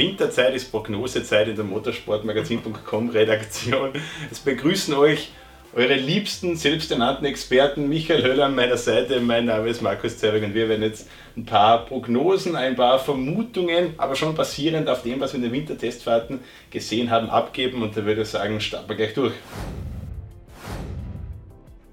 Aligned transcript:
Winterzeit 0.00 0.54
ist 0.54 0.70
Prognosezeit 0.70 1.46
in 1.48 1.56
der 1.56 1.64
motorsportmagazin.com 1.66 3.10
Redaktion. 3.10 3.90
Es 4.30 4.38
begrüßen 4.38 4.94
euch 4.94 5.28
eure 5.74 5.94
liebsten 5.94 6.56
selbsternannten 6.56 7.26
Experten 7.26 7.86
Michael 7.86 8.22
Höller 8.22 8.46
an 8.46 8.54
meiner 8.54 8.78
Seite. 8.78 9.20
Mein 9.20 9.44
Name 9.44 9.68
ist 9.68 9.82
Markus 9.82 10.16
Zerwig 10.16 10.42
und 10.42 10.54
wir 10.54 10.70
werden 10.70 10.82
jetzt 10.82 11.06
ein 11.36 11.44
paar 11.44 11.84
Prognosen, 11.84 12.56
ein 12.56 12.76
paar 12.76 12.98
Vermutungen, 12.98 13.92
aber 13.98 14.16
schon 14.16 14.34
basierend 14.34 14.88
auf 14.88 15.02
dem, 15.02 15.20
was 15.20 15.34
wir 15.34 15.36
in 15.36 15.42
den 15.42 15.52
Wintertestfahrten 15.52 16.40
gesehen 16.70 17.10
haben, 17.10 17.28
abgeben. 17.28 17.82
Und 17.82 17.94
da 17.94 18.02
würde 18.02 18.22
ich 18.22 18.28
sagen, 18.28 18.58
starten 18.58 18.88
wir 18.88 18.96
gleich 18.96 19.12
durch. 19.12 19.34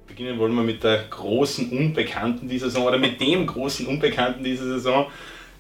Beginnen 0.08 0.40
wollen 0.40 0.56
wir 0.56 0.64
mit 0.64 0.82
der 0.82 1.04
großen 1.10 1.72
Unbekannten 1.72 2.48
dieser 2.48 2.70
Saison 2.70 2.86
oder 2.88 2.98
mit 2.98 3.20
dem 3.20 3.46
großen 3.46 3.86
Unbekannten 3.86 4.46
dieser 4.46 4.64
Saison. 4.64 5.08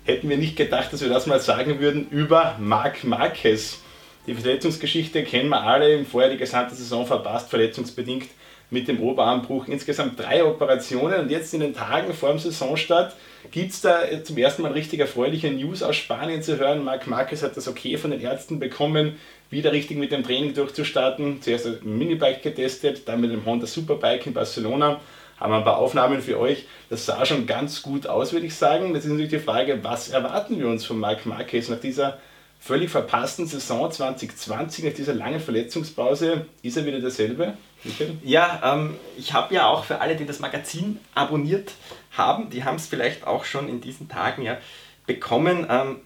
Hätten 0.08 0.30
wir 0.30 0.38
nicht 0.38 0.56
gedacht, 0.56 0.94
dass 0.94 1.02
wir 1.02 1.10
das 1.10 1.28
mal 1.28 1.42
sagen 1.42 1.82
würden 1.82 2.08
über 2.10 2.56
Marc 2.62 3.04
Marquez. 3.04 3.82
Die 4.26 4.34
Verletzungsgeschichte 4.34 5.22
kennen 5.24 5.50
wir 5.50 5.62
alle, 5.64 5.94
im 5.94 6.06
Vorjahr 6.06 6.32
die 6.32 6.38
gesamte 6.38 6.76
Saison 6.76 7.06
verpasst, 7.06 7.50
verletzungsbedingt 7.50 8.30
mit 8.70 8.88
dem 8.88 9.02
Oberarmbruch. 9.02 9.68
Insgesamt 9.68 10.18
drei 10.18 10.46
Operationen 10.46 11.20
und 11.20 11.30
jetzt 11.30 11.54
in 11.54 11.60
den 11.60 11.74
Tagen 11.74 12.14
vor 12.14 12.30
dem 12.30 12.40
Saisonstart 12.40 13.18
gibt 13.52 13.72
es 13.72 13.82
da 13.82 14.00
zum 14.24 14.38
ersten 14.38 14.62
Mal 14.62 14.72
richtig 14.72 15.02
erfreuliche 15.02 15.52
News 15.52 15.84
aus 15.84 15.98
Spanien 15.98 16.42
zu 16.42 16.58
hören. 16.58 16.86
Marc 16.86 17.06
Marquez 17.08 17.44
hat 17.44 17.58
das 17.58 17.68
Okay 17.68 17.98
von 17.98 18.12
den 18.12 18.22
Ärzten 18.22 18.60
bekommen, 18.60 19.18
wieder 19.50 19.74
richtig 19.74 19.98
mit 19.98 20.14
dem 20.14 20.24
Training 20.24 20.54
durchzustarten. 20.54 21.42
Zuerst 21.42 21.68
ein 21.68 21.80
Minibike 21.84 22.40
getestet, 22.44 23.09
dann 23.09 23.20
mit 23.20 23.34
dem 23.34 23.46
Honda 23.46 23.68
Superbike 23.68 24.26
in 24.26 24.34
Barcelona. 24.34 25.02
Haben 25.40 25.52
wir 25.52 25.58
ein 25.58 25.64
paar 25.64 25.78
Aufnahmen 25.78 26.22
für 26.22 26.40
euch. 26.40 26.66
Das 26.90 27.06
sah 27.06 27.26
schon 27.26 27.46
ganz 27.46 27.82
gut 27.82 28.08
aus, 28.08 28.34
würde 28.34 28.48
ich 28.48 28.56
sagen. 28.56 28.94
Jetzt 28.94 29.06
ist 29.06 29.12
natürlich 29.12 29.30
die 29.30 29.40
Frage, 29.40 29.84
was 29.84 30.10
erwarten 30.10 30.60
wir 30.60 30.68
uns 30.68 30.86
von 30.86 31.00
Marc 31.00 31.26
Marquez 31.26 31.70
nach 31.70 31.80
dieser 31.80 32.18
völlig 32.60 32.90
verpassten 32.90 33.46
Saison 33.46 33.92
2020, 33.92 34.86
nach 34.86 34.94
dieser 34.94 35.14
langen 35.14 35.40
Verletzungspause? 35.40 36.46
Ist 36.64 36.78
er 36.78 36.86
wieder 36.86 37.00
derselbe? 37.00 37.54
Michael? 37.84 38.18
Ja, 38.24 38.62
ähm, 38.64 38.96
ich 39.18 39.34
habe 39.34 39.54
ja 39.54 39.68
auch 39.68 39.84
für 39.84 40.02
alle, 40.02 40.16
die 40.16 40.26
das 40.26 40.40
Magazin 40.40 41.00
abonniert 41.14 41.74
haben, 42.18 42.50
die 42.50 42.64
haben 42.64 42.76
es 42.76 42.88
vielleicht 42.88 43.28
auch 43.28 43.46
schon 43.46 43.70
in 43.70 43.82
diesen 43.82 44.10
Tagen 44.10 44.42
ja 44.42 44.58
bekommen, 45.06 45.68
ähm, 45.70 45.98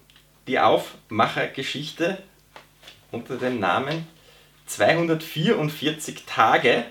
die 0.47 0.59
Aufmachergeschichte 0.59 2.17
unter 3.11 3.37
dem 3.37 3.59
Namen 3.59 4.07
244 4.65 6.23
Tage. 6.25 6.85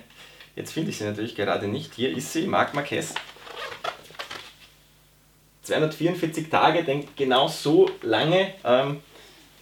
Jetzt 0.56 0.72
finde 0.72 0.90
ich 0.90 0.98
sie 0.98 1.04
natürlich 1.04 1.34
gerade 1.34 1.68
nicht. 1.68 1.94
Hier 1.94 2.16
ist 2.16 2.32
sie, 2.32 2.46
Marc 2.46 2.74
Marquez. 2.74 3.14
244 5.62 6.48
Tage, 6.48 6.84
denn 6.84 7.04
genau 7.16 7.46
so 7.46 7.88
lange 8.02 8.52
ähm, 8.64 9.00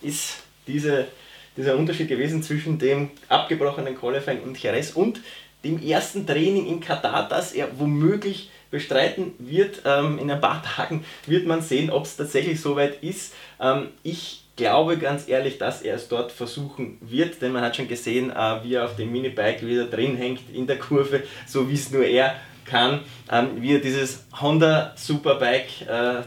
ist 0.00 0.42
diese, 0.66 1.08
dieser 1.56 1.76
Unterschied 1.76 2.08
gewesen 2.08 2.42
zwischen 2.42 2.78
dem 2.78 3.10
abgebrochenen 3.28 3.96
Qualifying 3.96 4.42
und 4.42 4.60
Jerez 4.62 4.92
und 4.92 5.20
dem 5.64 5.82
ersten 5.82 6.26
Training 6.26 6.66
in 6.66 6.80
Katar, 6.80 7.28
das 7.28 7.52
er 7.52 7.78
womöglich 7.78 8.50
bestreiten 8.70 9.32
wird. 9.38 9.82
Ähm, 9.84 10.18
in 10.18 10.30
ein 10.30 10.40
paar 10.40 10.62
Tagen 10.76 11.04
wird 11.26 11.46
man 11.46 11.62
sehen, 11.62 11.90
ob 11.90 12.04
es 12.04 12.16
tatsächlich 12.16 12.60
soweit 12.60 13.02
ist. 13.02 13.34
Ähm, 13.60 13.88
ich 14.02 14.44
glaube 14.58 14.98
ganz 14.98 15.28
ehrlich, 15.28 15.56
dass 15.56 15.80
er 15.82 15.94
es 15.94 16.08
dort 16.08 16.32
versuchen 16.32 16.98
wird, 17.00 17.40
denn 17.40 17.52
man 17.52 17.62
hat 17.62 17.76
schon 17.76 17.88
gesehen, 17.88 18.30
äh, 18.30 18.64
wie 18.64 18.74
er 18.74 18.84
auf 18.84 18.96
dem 18.96 19.10
Minibike 19.10 19.66
wieder 19.66 19.86
drin 19.86 20.16
hängt 20.16 20.40
in 20.52 20.66
der 20.66 20.78
Kurve, 20.78 21.22
so 21.46 21.70
wie 21.70 21.74
es 21.74 21.90
nur 21.90 22.04
er 22.04 22.34
kann. 22.66 23.00
Ähm, 23.30 23.62
wie 23.62 23.76
er 23.76 23.80
dieses 23.80 24.26
Honda 24.38 24.92
Superbike, 24.96 25.82
äh, 25.88 26.22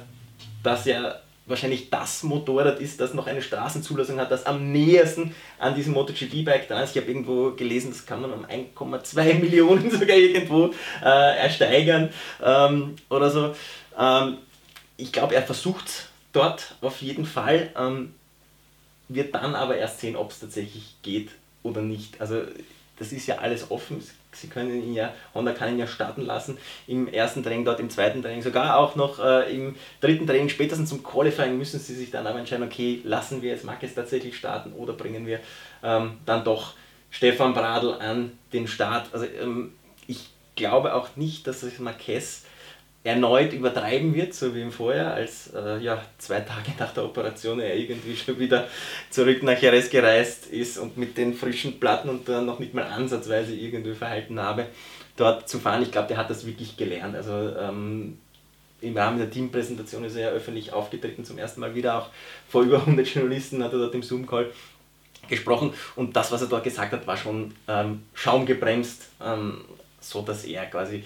das 0.64 0.86
ja 0.86 1.16
wahrscheinlich 1.46 1.90
das 1.90 2.24
Motorrad 2.24 2.80
ist, 2.80 3.02
das 3.02 3.14
noch 3.14 3.28
eine 3.28 3.42
Straßenzulassung 3.42 4.18
hat, 4.18 4.32
das 4.32 4.46
am 4.46 4.72
nähersten 4.72 5.36
an 5.60 5.76
diesem 5.76 5.94
MotoGP-Bike 5.94 6.70
dran 6.70 6.84
ist. 6.84 6.96
Ich 6.96 7.02
habe 7.02 7.12
irgendwo 7.12 7.52
gelesen, 7.52 7.92
das 7.92 8.06
kann 8.06 8.22
man 8.22 8.32
um 8.32 8.46
1,2 8.46 9.34
Millionen 9.42 9.92
sogar 9.92 10.16
irgendwo 10.16 10.74
äh, 11.04 11.38
ersteigern 11.38 12.10
ähm, 12.42 12.96
oder 13.10 13.30
so. 13.30 13.54
Ähm, 14.00 14.38
ich 14.96 15.12
glaube, 15.12 15.36
er 15.36 15.42
versucht 15.42 16.10
dort 16.32 16.76
auf 16.80 17.02
jeden 17.02 17.26
Fall, 17.26 17.72
ähm, 17.78 18.14
wird 19.14 19.36
dann 19.36 19.56
aber 19.56 19.78
erst 19.78 20.00
sehen, 20.00 20.16
ob 20.16 20.32
es 20.32 20.40
tatsächlich 20.40 20.96
geht 21.02 21.30
oder 21.64 21.82
nicht. 21.82 22.20
Also 22.20 22.42
das 22.98 23.12
ist 23.12 23.28
ja 23.28 23.40
alles 23.40 23.72
offen. 23.72 24.04
Sie 24.32 24.48
können 24.48 24.84
ihn 24.84 24.94
ja, 24.94 25.14
Honda 25.34 25.52
kann 25.54 25.70
ihn 25.70 25.80
ja 25.80 25.88
starten 25.88 26.22
lassen 26.22 26.58
im 26.88 27.08
ersten 27.08 27.44
Training, 27.44 27.66
dort 27.66 27.80
im 27.80 27.90
zweiten 27.90 28.22
Training, 28.22 28.42
sogar 28.42 28.78
auch 28.78 28.96
noch 28.96 29.20
äh, 29.20 29.54
im 29.54 29.76
dritten 30.00 30.26
Training, 30.26 30.48
spätestens 30.50 30.90
zum 30.90 31.04
Qualifying 31.04 31.58
müssen 31.58 31.80
sie 31.80 31.96
sich 31.96 32.12
dann 32.12 32.28
aber 32.28 32.40
entscheiden, 32.40 32.66
okay, 32.66 33.02
lassen 33.04 33.42
wir 33.42 33.50
jetzt 33.50 33.66
Marquez 33.66 33.94
tatsächlich 33.94 34.38
starten 34.38 34.72
oder 34.74 34.94
bringen 34.94 35.26
wir 35.26 35.40
ähm, 35.84 36.20
dann 36.26 36.46
doch 36.46 36.76
Stefan 37.10 37.54
Bradl 37.54 37.96
an 38.00 38.32
den 38.54 38.68
Start. 38.68 39.10
Also 39.14 39.26
ähm, 39.26 39.74
ich 40.08 40.30
glaube 40.56 40.94
auch 40.94 41.16
nicht, 41.16 41.48
dass 41.48 41.62
sich 41.62 41.80
Marquez 41.80 42.44
erneut 43.04 43.52
übertreiben 43.54 44.14
wird, 44.14 44.34
so 44.34 44.54
wie 44.54 44.62
im 44.62 44.72
Vorjahr, 44.72 45.14
als 45.14 45.52
äh, 45.56 45.80
ja, 45.80 46.04
zwei 46.20 46.42
Tage 46.42 46.72
nach 46.78 46.94
der 46.94 47.06
Operation 47.06 47.60
er 47.60 47.76
irgendwie 47.76 48.16
schon 48.16 48.38
wieder 48.38 48.68
zurück 49.10 49.42
nach 49.42 49.60
Jerez 49.60 49.90
gereist 49.90 50.48
ist 50.48 50.78
und 50.78 50.98
mit 50.98 51.18
den 51.18 51.34
frischen 51.34 51.80
Platten 51.80 52.10
und 52.10 52.30
dann 52.30 52.46
noch 52.46 52.60
nicht 52.60 52.74
mal 52.74 52.84
ansatzweise 52.84 53.56
irgendwie 53.56 53.96
verhalten 53.96 54.40
habe, 54.40 54.68
dort 55.18 55.50
zu 55.50 55.60
fahren. 55.60 55.82
Ich 55.82 55.92
glaube, 55.92 56.10
der 56.10 56.18
hat 56.18 56.30
das 56.30 56.46
wirklich 56.46 56.78
gelernt. 56.78 57.16
Also 57.16 57.32
ähm, 57.32 58.20
im 58.82 58.98
Rahmen 58.98 59.18
der 59.18 59.32
Teampräsentation 59.32 60.04
ist 60.04 60.16
er 60.16 60.22
ja 60.22 60.30
öffentlich 60.30 60.74
aufgetreten, 60.74 61.26
zum 61.26 61.40
ersten 61.40 61.60
Mal 61.60 61.74
wieder 61.74 61.98
auch 61.98 62.10
vor 62.48 62.64
über 62.64 62.80
100 62.80 63.08
Journalisten 63.08 63.64
hat 63.64 63.74
er 63.74 63.80
dort 63.80 63.96
im 63.96 64.04
Zoom-Call 64.04 64.52
gesprochen 65.28 65.74
und 65.96 66.16
das, 66.16 66.32
was 66.32 66.42
er 66.42 66.48
dort 66.48 66.64
gesagt 66.64 66.92
hat, 66.92 67.08
war 67.08 67.18
schon 67.18 67.54
ähm, 67.68 68.04
schaumgebremst, 68.14 69.08
ähm, 69.24 69.62
so 70.00 70.22
dass 70.22 70.46
er 70.46 70.66
quasi 70.66 71.04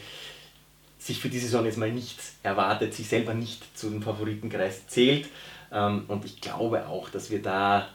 sich 1.05 1.19
für 1.19 1.29
die 1.29 1.37
Saison 1.37 1.65
jetzt 1.65 1.77
mal 1.77 1.91
nicht 1.91 2.17
erwartet, 2.41 2.95
sich 2.95 3.07
selber 3.07 3.35
nicht 3.35 3.77
zu 3.77 3.91
dem 3.91 4.01
Favoritenkreis 4.01 4.87
zählt. 4.87 5.27
Ähm, 5.71 6.05
und 6.07 6.25
ich 6.25 6.41
glaube 6.41 6.87
auch, 6.87 7.09
dass 7.09 7.29
wir 7.29 7.43
da 7.43 7.87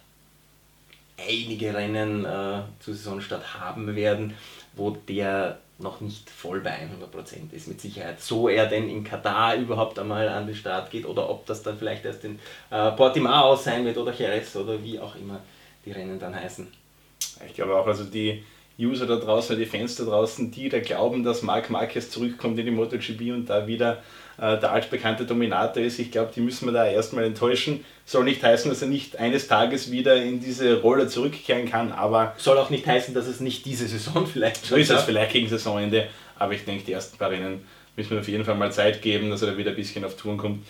einige 1.19 1.75
Rennen 1.75 2.25
äh, 2.25 2.60
zur 2.78 2.94
Saisonstart 2.94 3.59
haben 3.59 3.97
werden, 3.97 4.34
wo 4.75 4.91
der 4.93 5.59
noch 5.78 6.00
nicht 6.00 6.31
voll 6.31 6.60
bei 6.60 6.71
100% 6.71 7.53
ist, 7.53 7.66
mit 7.66 7.81
Sicherheit. 7.81 8.21
So 8.22 8.48
er 8.48 8.66
denn 8.66 8.88
in 8.88 9.03
Katar 9.03 9.56
überhaupt 9.56 9.98
einmal 9.98 10.28
an 10.28 10.47
den 10.47 10.54
Start 10.54 10.92
geht 10.92 11.04
oder 11.04 11.28
ob 11.28 11.47
das 11.47 11.65
dann 11.65 11.78
vielleicht 11.78 12.04
erst 12.04 12.25
in 12.25 12.38
äh, 12.71 12.92
Portimao 12.92 13.56
sein 13.56 13.84
wird 13.84 13.98
oder 13.98 14.12
Jerez 14.12 14.54
oder 14.54 14.82
wie 14.84 15.00
auch 15.00 15.16
immer 15.16 15.41
die 15.84 15.91
Rennen 15.91 16.21
dann 16.21 16.34
heißen. 16.34 16.69
Ich 17.44 17.54
glaube 17.54 17.75
auch, 17.75 17.87
also 17.87 18.04
die, 18.04 18.44
User 18.80 19.06
da 19.06 19.16
draußen, 19.16 19.58
die 19.58 19.66
Fans 19.66 19.96
da 19.96 20.04
draußen, 20.04 20.50
die 20.50 20.68
da 20.68 20.80
glauben, 20.80 21.22
dass 21.22 21.42
Marc 21.42 21.70
Marquez 21.70 22.10
zurückkommt 22.10 22.58
in 22.58 22.66
die 22.66 22.72
MotoGP 22.72 23.32
und 23.32 23.50
da 23.50 23.66
wieder 23.66 24.02
äh, 24.38 24.58
der 24.58 24.72
altbekannte 24.72 25.24
Dominator 25.24 25.82
ist. 25.82 25.98
Ich 25.98 26.10
glaube, 26.10 26.32
die 26.34 26.41
müssen 26.41 26.66
wir 26.66 26.72
da 26.72 26.86
erstmal 26.86 27.24
enttäuschen. 27.24 27.84
Soll 28.04 28.24
nicht 28.24 28.42
heißen, 28.42 28.70
dass 28.70 28.82
er 28.82 28.88
nicht 28.88 29.18
eines 29.18 29.48
Tages 29.48 29.91
wieder 29.91 30.16
in 30.16 30.41
diese 30.41 30.80
Rolle 30.80 31.08
zurückkehren 31.08 31.68
kann, 31.68 31.92
aber. 31.92 32.34
Soll 32.38 32.58
auch 32.58 32.70
nicht 32.70 32.86
heißen, 32.86 33.14
dass 33.14 33.26
es 33.26 33.41
nicht 33.41 33.66
diese 33.66 33.86
Saison 33.86 34.26
vielleicht 34.26 34.66
schon 34.66 34.76
So 34.76 34.76
ist 34.76 34.91
es 34.91 35.02
vielleicht 35.02 35.32
gegen 35.32 35.48
Saisonende, 35.48 36.08
aber 36.38 36.54
ich 36.54 36.64
denke, 36.64 36.84
die 36.84 36.92
ersten 36.92 37.18
paar 37.18 37.30
Rennen 37.30 37.60
müssen 37.97 38.10
wir 38.12 38.20
auf 38.20 38.28
jeden 38.28 38.44
Fall 38.44 38.54
mal 38.54 38.72
Zeit 38.72 39.02
geben, 39.02 39.30
dass 39.30 39.42
er 39.42 39.52
da 39.52 39.58
wieder 39.58 39.70
ein 39.70 39.76
bisschen 39.76 40.04
auf 40.04 40.16
Touren 40.16 40.38
kommt 40.38 40.64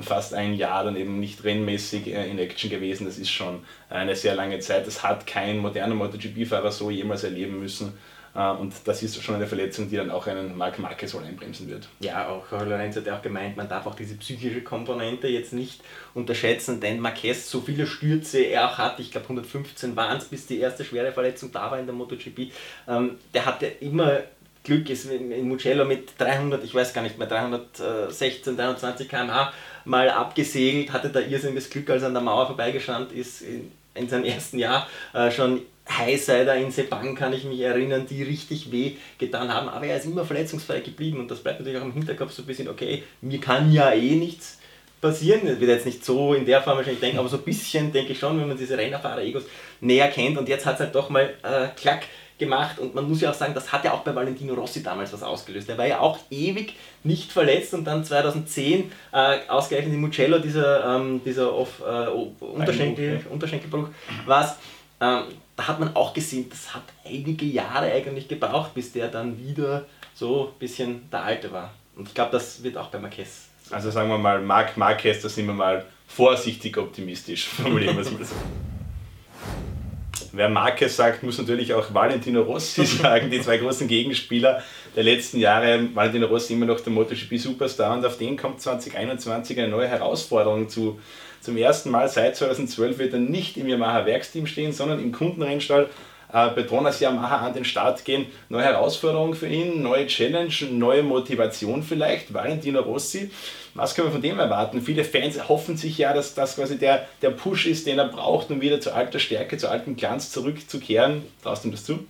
fast 0.00 0.34
ein 0.34 0.54
Jahr 0.54 0.84
dann 0.84 0.96
eben 0.96 1.20
nicht 1.20 1.44
rennmäßig 1.44 2.08
äh, 2.08 2.30
in 2.30 2.38
Action 2.38 2.70
gewesen. 2.70 3.06
Das 3.06 3.18
ist 3.18 3.30
schon 3.30 3.60
eine 3.88 4.14
sehr 4.16 4.34
lange 4.34 4.58
Zeit. 4.60 4.86
Das 4.86 5.02
hat 5.02 5.26
kein 5.26 5.58
moderner 5.58 5.94
MotoGP-Fahrer 5.94 6.70
so 6.70 6.90
jemals 6.90 7.24
erleben 7.24 7.58
müssen. 7.60 7.92
Äh, 8.36 8.50
und 8.50 8.74
das 8.84 9.02
ist 9.02 9.22
schon 9.22 9.34
eine 9.34 9.46
Verletzung, 9.46 9.88
die 9.88 9.96
dann 9.96 10.10
auch 10.10 10.26
einen 10.26 10.56
Marc 10.56 10.78
Marquez 10.78 11.14
wohl 11.14 11.24
einbremsen 11.24 11.68
wird. 11.68 11.88
Ja, 12.00 12.28
auch 12.28 12.50
Lorenz 12.50 12.96
hat 12.96 13.06
ja 13.06 13.16
auch 13.16 13.22
gemeint, 13.22 13.56
man 13.56 13.68
darf 13.68 13.86
auch 13.86 13.94
diese 13.94 14.16
psychische 14.16 14.62
Komponente 14.62 15.28
jetzt 15.28 15.52
nicht 15.52 15.80
unterschätzen, 16.14 16.80
denn 16.80 17.00
Marquez, 17.00 17.50
so 17.50 17.60
viele 17.60 17.86
Stürze 17.86 18.40
er 18.40 18.70
auch 18.70 18.78
hat, 18.78 19.00
ich 19.00 19.10
glaube 19.10 19.24
115 19.24 19.96
waren 19.96 20.18
es, 20.18 20.26
bis 20.26 20.46
die 20.46 20.58
erste 20.58 20.84
schwere 20.84 21.12
Verletzung 21.12 21.50
da 21.50 21.70
war 21.70 21.78
in 21.78 21.86
der 21.86 21.94
MotoGP, 21.94 22.52
ähm, 22.88 23.12
der 23.32 23.46
hatte 23.46 23.66
immer 23.66 24.20
Glück, 24.66 24.90
ist 24.90 25.08
in 25.08 25.48
Mugello 25.48 25.84
mit 25.84 26.18
300, 26.18 26.64
ich 26.64 26.74
weiß 26.74 26.92
gar 26.92 27.02
nicht 27.02 27.18
mehr, 27.18 27.28
316, 27.28 28.56
320 28.56 29.08
km/h 29.08 29.52
mal 29.86 30.10
abgesegelt, 30.10 30.92
hatte 30.92 31.08
da 31.08 31.20
irrsinniges 31.20 31.70
Glück, 31.70 31.88
als 31.90 32.02
er 32.02 32.08
an 32.08 32.14
der 32.14 32.22
Mauer 32.22 32.46
vorbeigeschrammt 32.46 33.12
ist 33.12 33.42
in, 33.42 33.72
in 33.94 34.08
seinem 34.08 34.24
ersten 34.24 34.58
Jahr. 34.58 34.86
Äh, 35.14 35.30
schon 35.30 35.62
Highsider 35.88 36.56
in 36.56 36.70
Sepang 36.70 37.14
kann 37.14 37.32
ich 37.32 37.44
mich 37.44 37.60
erinnern, 37.60 38.06
die 38.08 38.22
richtig 38.22 38.72
weh 38.72 38.94
getan 39.18 39.52
haben, 39.52 39.68
aber 39.68 39.86
er 39.86 39.96
ist 39.96 40.06
immer 40.06 40.24
verletzungsfrei 40.24 40.80
geblieben 40.80 41.20
und 41.20 41.30
das 41.30 41.38
bleibt 41.38 41.60
natürlich 41.60 41.80
auch 41.80 41.84
im 41.84 41.92
Hinterkopf 41.92 42.32
so 42.32 42.42
ein 42.42 42.46
bisschen, 42.46 42.68
okay, 42.68 43.04
mir 43.20 43.40
kann 43.40 43.72
ja 43.72 43.92
eh 43.92 44.16
nichts 44.16 44.58
passieren. 45.00 45.42
Das 45.44 45.60
wird 45.60 45.70
jetzt 45.70 45.86
nicht 45.86 46.04
so 46.04 46.34
in 46.34 46.44
der 46.44 46.62
Form 46.62 46.76
wahrscheinlich 46.76 47.00
denken, 47.00 47.18
aber 47.18 47.28
so 47.28 47.36
ein 47.36 47.44
bisschen 47.44 47.92
denke 47.92 48.12
ich 48.12 48.18
schon, 48.18 48.40
wenn 48.40 48.48
man 48.48 48.58
diese 48.58 48.76
Rennerfahrer-Egos 48.76 49.44
näher 49.80 50.08
kennt 50.08 50.38
und 50.38 50.48
jetzt 50.48 50.66
hat 50.66 50.74
es 50.74 50.80
halt 50.80 50.94
doch 50.94 51.08
mal 51.10 51.34
äh, 51.42 51.68
klack 51.76 52.02
gemacht 52.38 52.78
und 52.78 52.94
man 52.94 53.08
muss 53.08 53.20
ja 53.20 53.30
auch 53.30 53.34
sagen, 53.34 53.54
das 53.54 53.72
hat 53.72 53.84
ja 53.84 53.92
auch 53.92 54.00
bei 54.00 54.14
Valentino 54.14 54.54
Rossi 54.54 54.82
damals 54.82 55.12
was 55.12 55.22
ausgelöst. 55.22 55.68
Er 55.68 55.78
war 55.78 55.86
ja 55.86 56.00
auch 56.00 56.18
ewig 56.30 56.74
nicht 57.02 57.32
verletzt 57.32 57.74
und 57.74 57.84
dann 57.84 58.04
2010 58.04 58.90
äh, 59.12 59.38
ausgerechnet 59.48 59.94
in 59.94 60.00
Mugello 60.00 60.38
dieser, 60.38 60.96
ähm, 60.96 61.20
dieser 61.24 61.52
auf, 61.52 61.80
äh, 61.80 62.44
Unterschenkel, 62.44 63.24
Unterschenkelbruch 63.30 63.88
war 64.26 64.56
ähm, 65.00 65.24
da 65.56 65.68
hat 65.68 65.80
man 65.80 65.94
auch 65.94 66.12
gesehen, 66.12 66.48
das 66.50 66.74
hat 66.74 66.84
einige 67.04 67.46
Jahre 67.46 67.90
eigentlich 67.92 68.28
gebraucht, 68.28 68.74
bis 68.74 68.92
der 68.92 69.08
dann 69.08 69.38
wieder 69.38 69.86
so 70.14 70.48
ein 70.48 70.58
bisschen 70.58 71.10
der 71.10 71.22
Alte 71.22 71.52
war. 71.52 71.72
Und 71.96 72.08
ich 72.08 72.14
glaube, 72.14 72.32
das 72.32 72.62
wird 72.62 72.76
auch 72.76 72.88
bei 72.88 72.98
Marquez. 72.98 73.48
Also 73.70 73.90
sagen 73.90 74.08
wir 74.08 74.18
mal, 74.18 74.40
Marc 74.40 74.76
Marquez, 74.76 75.22
da 75.22 75.28
sind 75.28 75.46
wir 75.46 75.54
mal 75.54 75.84
vorsichtig 76.06 76.76
optimistisch, 76.76 77.46
formulieren 77.48 77.96
wir 77.96 78.02
es 78.02 78.10
mal 78.10 78.24
so. 78.24 78.34
Wer 80.36 80.50
Marquez 80.50 80.94
sagt, 80.94 81.22
muss 81.22 81.38
natürlich 81.38 81.72
auch 81.72 81.94
Valentino 81.94 82.42
Rossi 82.42 82.84
sagen, 82.86 83.30
die 83.30 83.40
zwei 83.40 83.56
großen 83.56 83.88
Gegenspieler 83.88 84.62
der 84.94 85.02
letzten 85.02 85.38
Jahre. 85.38 85.88
Valentino 85.94 86.26
Rossi 86.26 86.52
immer 86.52 86.66
noch 86.66 86.80
der 86.80 86.92
MotoGP 86.92 87.38
Superstar 87.38 87.96
und 87.96 88.04
auf 88.04 88.18
den 88.18 88.36
kommt 88.36 88.60
2021 88.60 89.58
eine 89.58 89.68
neue 89.68 89.88
Herausforderung 89.88 90.68
zu. 90.68 91.00
Zum 91.40 91.56
ersten 91.56 91.90
Mal 91.90 92.10
seit 92.10 92.36
2012 92.36 92.98
wird 92.98 93.14
er 93.14 93.18
nicht 93.18 93.56
im 93.56 93.66
Yamaha 93.66 94.04
Werksteam 94.04 94.46
stehen, 94.46 94.72
sondern 94.72 95.00
im 95.00 95.10
Kundenrennstall 95.10 95.88
äh, 96.30 96.48
Petronas 96.48 97.00
Yamaha 97.00 97.46
an 97.46 97.54
den 97.54 97.64
Start 97.64 98.04
gehen. 98.04 98.26
Neue 98.50 98.64
Herausforderung 98.64 99.34
für 99.34 99.46
ihn, 99.46 99.82
neue 99.82 100.06
Challenge, 100.06 100.52
neue 100.70 101.02
Motivation 101.02 101.82
vielleicht. 101.82 102.34
Valentino 102.34 102.80
Rossi, 102.80 103.30
was 103.76 103.94
können 103.94 104.08
wir 104.08 104.12
von 104.12 104.22
dem 104.22 104.38
erwarten? 104.38 104.80
Viele 104.80 105.04
Fans 105.04 105.48
hoffen 105.48 105.76
sich 105.76 105.98
ja, 105.98 106.12
dass 106.12 106.34
das 106.34 106.56
quasi 106.56 106.78
der, 106.78 107.06
der 107.22 107.30
Push 107.30 107.66
ist, 107.66 107.86
den 107.86 107.98
er 107.98 108.08
braucht, 108.08 108.50
um 108.50 108.60
wieder 108.60 108.80
zu 108.80 108.94
alter 108.94 109.18
Stärke, 109.18 109.58
zu 109.58 109.68
altem 109.68 109.96
Glanz 109.96 110.30
zurückzukehren. 110.30 111.22
Traust 111.42 111.64
du 111.64 111.68
ihm 111.68 111.72
das 111.72 111.84
zu? 111.84 112.06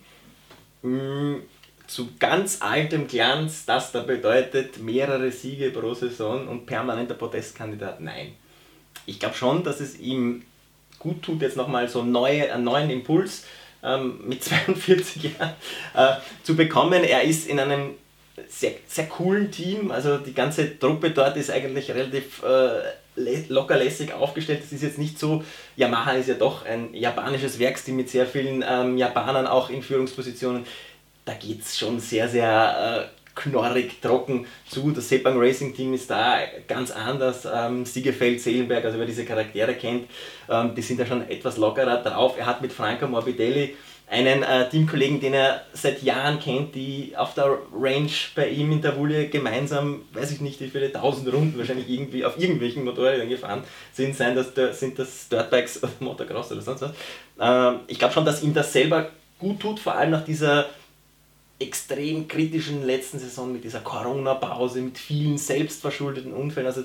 Mm, 0.83 1.37
zu 1.87 2.09
ganz 2.19 2.59
altem 2.61 3.07
Glanz, 3.07 3.65
das 3.65 3.93
da 3.93 4.03
bedeutet 4.03 4.79
mehrere 4.79 5.31
Siege 5.31 5.71
pro 5.71 5.95
Saison 5.95 6.49
und 6.49 6.67
permanenter 6.67 7.15
Protestkandidat? 7.15 8.01
Nein. 8.01 8.35
Ich 9.07 9.21
glaube 9.21 9.37
schon, 9.37 9.63
dass 9.63 9.81
es 9.81 9.99
ihm 9.99 10.43
gut 10.99 11.23
tut, 11.23 11.43
jetzt 11.43 11.57
nochmal 11.57 11.89
so 11.89 12.03
neue, 12.03 12.53
einen 12.53 12.65
neuen 12.65 12.91
Impuls 12.91 13.45
ähm, 13.83 14.21
mit 14.27 14.43
42 14.45 15.23
Jahren 15.23 15.55
äh, 15.95 16.17
zu 16.43 16.57
bekommen. 16.57 17.05
Er 17.05 17.23
ist 17.23 17.47
in 17.47 17.61
einem 17.61 17.91
sehr, 18.49 18.73
sehr 18.87 19.07
coolen 19.07 19.51
Team, 19.51 19.91
also 19.91 20.19
die 20.19 20.35
ganze 20.35 20.79
Truppe 20.79 21.11
dort 21.11 21.37
ist 21.37 21.51
eigentlich 21.51 21.91
relativ 21.91 22.43
äh, 22.43 23.43
lockerlässig 23.49 24.13
aufgestellt. 24.13 24.63
Es 24.65 24.73
ist 24.73 24.83
jetzt 24.83 24.99
nicht 24.99 25.19
so, 25.19 25.43
Yamaha 25.77 26.13
ist 26.13 26.29
ja 26.29 26.35
doch 26.35 26.65
ein 26.65 26.93
japanisches 26.95 27.59
Werksteam 27.59 27.97
mit 27.97 28.11
sehr 28.11 28.27
vielen 28.27 28.65
ähm, 28.69 28.99
Japanern 28.99 29.47
auch 29.47 29.71
in 29.71 29.83
Führungspositionen. 29.83 30.67
Da 31.25 31.35
geht 31.35 31.63
es 31.63 31.79
schon 31.79 31.99
sehr, 31.99 32.29
sehr 32.29 33.11
äh, 33.11 33.16
knorrig, 33.37 34.01
trocken 34.03 34.47
zu. 34.69 34.91
Das 34.91 35.09
Sepang 35.09 35.39
Racing 35.39 35.75
Team 35.75 35.95
ist 35.95 36.11
da 36.11 36.39
ganz 36.67 36.91
anders. 36.91 37.47
Ähm, 37.53 37.85
Siegefeld, 37.85 38.41
Seelenberg, 38.41 38.85
also 38.85 38.99
wer 38.99 39.07
diese 39.07 39.25
Charaktere 39.25 39.75
kennt, 39.75 40.09
ähm, 40.51 40.75
die 40.75 40.83
sind 40.83 40.99
da 40.99 41.07
schon 41.07 41.29
etwas 41.29 41.57
lockerer 41.57 42.03
drauf. 42.03 42.35
Er 42.37 42.47
hat 42.47 42.63
mit 42.63 42.73
Franco 42.73 43.07
Morbidelli 43.07 43.77
einen 44.09 44.45
äh, 44.45 44.69
Teamkollegen, 44.69 45.21
den 45.21 45.35
er 45.35 45.63
seit 45.73 46.03
Jahren 46.03 46.39
kennt, 46.39 46.75
die 46.75 47.13
auf 47.17 47.35
der 47.35 47.59
Range 47.77 48.11
bei 48.37 48.49
ihm 48.49 48.71
in 48.71 48.81
der 48.81 48.97
Wulle 48.97 49.29
gemeinsam, 49.29 50.03
weiß 50.13 50.31
ich 50.31 50.41
nicht 50.41 50.61
wie 50.61 50.69
viele 50.69 50.93
tausend 50.93 51.33
Runden 51.33 51.59
wahrscheinlich 51.59 51.89
irgendwie 51.89 52.25
auf 52.25 52.39
irgendwelchen 52.39 52.85
Motorrädern 52.85 53.29
gefahren 53.29 53.65
sind, 53.93 54.17
sein 54.17 54.37
das, 54.37 54.79
sind 54.79 54.99
das 54.99 55.29
Dirtbikes 55.29 55.83
oder 55.83 55.93
Motocross 55.99 56.53
oder 56.53 56.63
sonst 56.63 56.83
was. 56.83 56.93
Ähm, 57.41 57.81
ich 57.89 57.99
glaube 57.99 58.15
schon, 58.15 58.25
dass 58.25 58.43
ihm 58.43 58.55
das 58.55 58.73
selber 58.73 59.11
gut 59.41 59.59
tut, 59.61 59.81
vor 59.81 59.97
allem 59.97 60.11
nach 60.11 60.25
dieser 60.25 60.67
extrem 61.59 62.29
kritischen 62.29 62.85
letzten 62.85 63.19
Saison 63.19 63.53
mit 63.53 63.65
dieser 63.65 63.81
Corona-Pause, 63.81 64.81
mit 64.81 64.99
vielen 64.99 65.39
selbstverschuldeten 65.39 66.33
Unfällen. 66.33 66.67
Also 66.67 66.85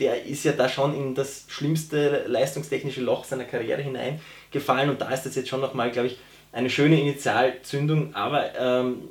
der 0.00 0.24
ist 0.24 0.44
ja 0.44 0.52
da 0.52 0.68
schon 0.68 0.94
in 0.96 1.14
das 1.14 1.44
schlimmste 1.48 2.24
leistungstechnische 2.26 3.02
Loch 3.02 3.24
seiner 3.24 3.44
Karriere 3.44 3.82
hineingefallen 3.82 4.90
und 4.90 5.00
da 5.00 5.10
ist 5.10 5.26
das 5.26 5.36
jetzt 5.36 5.48
schon 5.48 5.60
nochmal, 5.60 5.90
glaube 5.90 6.08
ich, 6.08 6.18
eine 6.52 6.70
schöne 6.70 6.98
Initialzündung, 6.98 8.14
aber 8.14 8.54
ähm, 8.58 9.08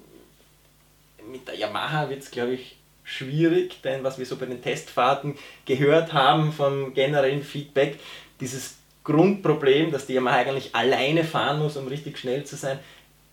mit 1.31 1.48
der 1.48 1.56
Yamaha 1.56 2.10
wird 2.10 2.24
es, 2.24 2.31
glaube 2.31 2.54
ich, 2.54 2.75
schwierig, 3.04 3.81
denn 3.84 4.04
was 4.04 4.19
wir 4.19 4.25
so 4.25 4.36
bei 4.36 4.45
den 4.45 4.62
Testfahrten 4.62 5.36
gehört 5.66 6.12
haben 6.12 6.52
vom 6.52 6.94
generellen 6.94 7.44
Feedback, 7.44 7.98
dieses 8.42 8.75
Grundproblem, 9.04 9.92
dass 9.92 10.06
die 10.06 10.13
Yamaha 10.13 10.38
eigentlich 10.38 10.75
alleine 10.75 11.24
fahren 11.24 11.60
muss, 11.60 11.78
um 11.78 11.88
richtig 11.88 12.18
schnell 12.18 12.44
zu 12.44 12.56
sein, 12.56 12.80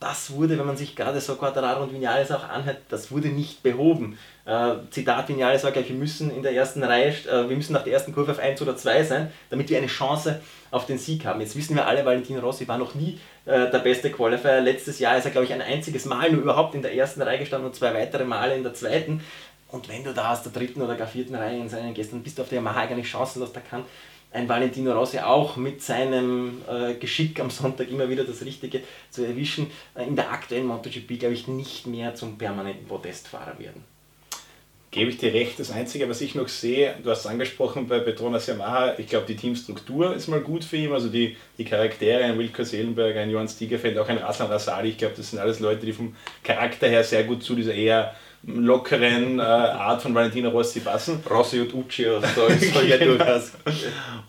das 0.08 0.30
wurde, 0.30 0.58
wenn 0.58 0.66
man 0.66 0.76
sich 0.76 0.94
gerade 0.94 1.20
so 1.20 1.34
Quadraro 1.34 1.82
und 1.82 1.92
Vinales 1.92 2.30
auch 2.30 2.48
anhört, 2.48 2.78
das 2.88 3.10
wurde 3.10 3.28
nicht 3.28 3.62
behoben. 3.62 4.18
Äh, 4.44 4.74
Zitat 4.90 5.28
Vinales 5.28 5.64
war 5.64 5.72
gleich, 5.72 5.88
wir 5.88 5.96
müssen 5.96 6.30
in 6.30 6.42
der 6.42 6.52
ersten 6.52 6.82
Reihe, 6.84 7.08
äh, 7.08 7.48
wir 7.48 7.56
müssen 7.56 7.72
nach 7.72 7.82
der 7.82 7.94
ersten 7.94 8.14
Kurve 8.14 8.32
auf 8.32 8.38
1 8.38 8.62
oder 8.62 8.76
2 8.76 9.02
sein, 9.02 9.32
damit 9.50 9.68
wir 9.68 9.78
eine 9.78 9.88
Chance 9.88 10.40
auf 10.70 10.86
den 10.86 10.98
Sieg 10.98 11.24
haben. 11.26 11.40
Jetzt 11.40 11.56
wissen 11.56 11.74
wir 11.74 11.86
alle, 11.86 12.04
Valentino 12.04 12.40
Rossi 12.40 12.68
war 12.68 12.78
noch 12.78 12.94
nie 12.94 13.18
äh, 13.46 13.70
der 13.70 13.80
beste 13.80 14.10
Qualifier. 14.10 14.60
Letztes 14.60 15.00
Jahr 15.00 15.18
ist 15.18 15.24
er, 15.24 15.32
glaube 15.32 15.46
ich, 15.46 15.52
ein 15.52 15.62
einziges 15.62 16.04
Mal 16.04 16.30
nur 16.30 16.42
überhaupt 16.42 16.74
in 16.76 16.82
der 16.82 16.94
ersten 16.94 17.22
Reihe 17.22 17.40
gestanden 17.40 17.66
und 17.66 17.74
zwei 17.74 17.92
weitere 17.92 18.24
Male 18.24 18.56
in 18.56 18.62
der 18.62 18.74
zweiten. 18.74 19.22
Und 19.68 19.88
wenn 19.88 20.04
du 20.04 20.14
da 20.14 20.32
aus 20.32 20.42
der 20.42 20.52
dritten 20.52 20.82
oder 20.82 20.94
gar 20.94 21.08
vierten 21.08 21.34
Reihe 21.34 21.58
in 21.58 21.68
seinen 21.68 21.94
gehst, 21.94 22.12
dann 22.12 22.22
bist 22.22 22.38
du 22.38 22.42
auf 22.42 22.48
der 22.48 22.56
Yamaha 22.56 22.82
eigentlich 22.82 23.10
chancenlos. 23.10 23.52
Da 23.52 23.60
kann 23.60 23.82
ein 24.32 24.48
Valentino 24.48 24.92
Rossi 24.92 25.18
auch 25.18 25.56
mit 25.56 25.82
seinem 25.82 26.62
äh, 26.68 26.94
Geschick 26.94 27.40
am 27.40 27.50
Sonntag 27.50 27.90
immer 27.90 28.08
wieder 28.08 28.24
das 28.24 28.44
Richtige 28.44 28.82
zu 29.10 29.24
erwischen, 29.24 29.70
äh, 29.94 30.04
in 30.06 30.16
der 30.16 30.30
aktuellen 30.30 30.66
MotoGP, 30.66 31.18
glaube 31.18 31.34
ich, 31.34 31.48
nicht 31.48 31.86
mehr 31.86 32.14
zum 32.14 32.36
permanenten 32.36 32.86
Podestfahrer 32.86 33.58
werden. 33.58 33.84
Gebe 34.90 35.10
ich 35.10 35.18
dir 35.18 35.34
recht. 35.34 35.58
Das 35.58 35.70
Einzige, 35.70 36.08
was 36.08 36.20
ich 36.20 36.34
noch 36.34 36.48
sehe, 36.48 36.94
du 37.02 37.10
hast 37.10 37.20
es 37.20 37.26
angesprochen 37.26 37.86
bei 37.86 37.98
Petronas 37.98 38.46
Yamaha, 38.46 38.98
ich 38.98 39.08
glaube, 39.08 39.26
die 39.26 39.36
Teamstruktur 39.36 40.14
ist 40.14 40.28
mal 40.28 40.40
gut 40.40 40.64
für 40.64 40.76
ihn, 40.76 40.92
also 40.92 41.08
die, 41.08 41.36
die 41.58 41.64
Charaktere, 41.64 42.24
ein 42.24 42.38
Wilko 42.38 42.64
Seelenberger, 42.64 43.20
ein 43.20 43.30
Johann 43.30 43.48
Stiegerfeld, 43.48 43.98
auch 43.98 44.08
ein 44.08 44.18
Raslan 44.18 44.48
Rasali, 44.48 44.90
ich 44.90 44.98
glaube, 44.98 45.14
das 45.16 45.30
sind 45.30 45.38
alles 45.38 45.60
Leute, 45.60 45.84
die 45.84 45.92
vom 45.92 46.16
Charakter 46.42 46.88
her 46.88 47.04
sehr 47.04 47.24
gut 47.24 47.42
zu 47.42 47.54
dieser 47.54 47.74
eher 47.74 48.14
lockeren 48.46 49.38
äh, 49.38 49.42
Art 49.42 50.02
von 50.02 50.14
Valentino 50.14 50.50
Rossi 50.50 50.80
passen. 50.80 51.20
Rossi 51.28 51.60
und 51.60 51.74
Ucci 51.74 52.04
soll 52.34 52.86
ja 52.88 52.96
genau. 52.96 53.16
durchaus. 53.16 53.52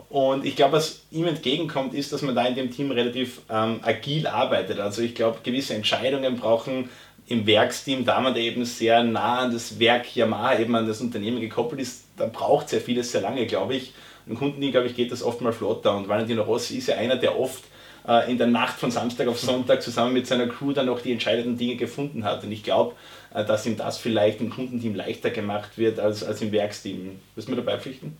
Und 0.09 0.45
ich 0.45 0.55
glaube, 0.55 0.73
was 0.73 1.03
ihm 1.11 1.27
entgegenkommt, 1.27 1.93
ist, 1.93 2.11
dass 2.11 2.23
man 2.23 2.35
da 2.35 2.45
in 2.45 2.55
dem 2.55 2.71
Team 2.71 2.91
relativ 2.91 3.41
ähm, 3.49 3.79
agil 3.83 4.25
arbeitet. 4.25 4.79
Also 4.79 5.01
ich 5.01 5.13
glaube, 5.13 5.39
gewisse 5.43 5.75
Entscheidungen 5.75 6.37
brauchen 6.37 6.89
im 7.27 7.45
Werksteam, 7.45 8.05
da 8.05 8.19
man 8.21 8.33
da 8.33 8.39
eben 8.39 8.65
sehr 8.65 9.03
nah 9.03 9.39
an 9.39 9.53
das 9.53 9.79
Werk 9.79 10.15
Yamaha, 10.15 10.59
eben 10.59 10.75
an 10.75 10.87
das 10.87 11.01
Unternehmen 11.01 11.41
gekoppelt 11.41 11.81
ist, 11.81 12.05
da 12.15 12.25
braucht 12.25 12.69
sehr 12.69 12.81
vieles 12.81 13.11
sehr 13.11 13.21
lange, 13.21 13.45
glaube 13.45 13.75
ich. 13.75 13.93
Im 14.25 14.35
Kundenteam, 14.35 14.71
glaube 14.71 14.87
ich, 14.87 14.95
geht 14.95 15.11
das 15.11 15.23
oft 15.23 15.41
mal 15.41 15.53
flotter. 15.53 15.95
Und 15.95 16.07
Valentino 16.07 16.41
Rossi 16.41 16.77
ist 16.77 16.87
ja 16.87 16.95
einer, 16.95 17.17
der 17.17 17.37
oft 17.37 17.63
äh, 18.07 18.31
in 18.31 18.37
der 18.37 18.47
Nacht 18.47 18.79
von 18.79 18.91
Samstag 18.91 19.27
auf 19.27 19.39
Sonntag 19.39 19.81
zusammen 19.81 20.13
mit 20.13 20.27
seiner 20.27 20.47
Crew 20.47 20.71
dann 20.71 20.89
auch 20.89 21.01
die 21.01 21.11
entscheidenden 21.11 21.57
Dinge 21.57 21.75
gefunden 21.75 22.23
hat. 22.23 22.43
Und 22.43 22.51
ich 22.51 22.63
glaube, 22.63 22.95
äh, 23.33 23.43
dass 23.43 23.65
ihm 23.65 23.77
das 23.77 23.97
vielleicht 23.97 24.39
im 24.41 24.49
Kundenteam 24.49 24.95
leichter 24.95 25.29
gemacht 25.29 25.77
wird 25.77 25.99
als, 25.99 26.23
als 26.23 26.41
im 26.41 26.51
Werksteam. 26.51 27.19
Wirst 27.35 27.47
du 27.47 27.51
mir 27.51 27.57
dabei 27.57 27.77
pflichten? 27.79 28.17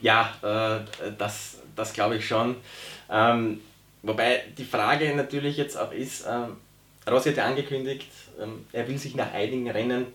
Ja, 0.00 0.32
äh, 0.42 1.10
das, 1.18 1.58
das 1.76 1.92
glaube 1.92 2.16
ich 2.16 2.26
schon. 2.26 2.56
Ähm, 3.10 3.60
wobei 4.02 4.42
die 4.56 4.64
Frage 4.64 5.14
natürlich 5.14 5.56
jetzt 5.56 5.76
auch 5.76 5.92
ist, 5.92 6.26
ähm, 6.28 6.56
Rossi 7.10 7.30
hat 7.30 7.36
ja 7.36 7.46
angekündigt, 7.46 8.08
ähm, 8.40 8.66
er 8.72 8.88
will 8.88 8.98
sich 8.98 9.14
nach 9.14 9.32
einigen 9.32 9.70
Rennen 9.70 10.06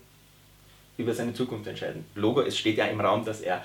über 0.96 1.14
seine 1.14 1.34
Zukunft 1.34 1.66
entscheiden. 1.66 2.04
Logo, 2.14 2.42
es 2.42 2.58
steht 2.58 2.76
ja 2.76 2.86
im 2.86 3.00
Raum, 3.00 3.24
dass 3.24 3.40
er 3.40 3.64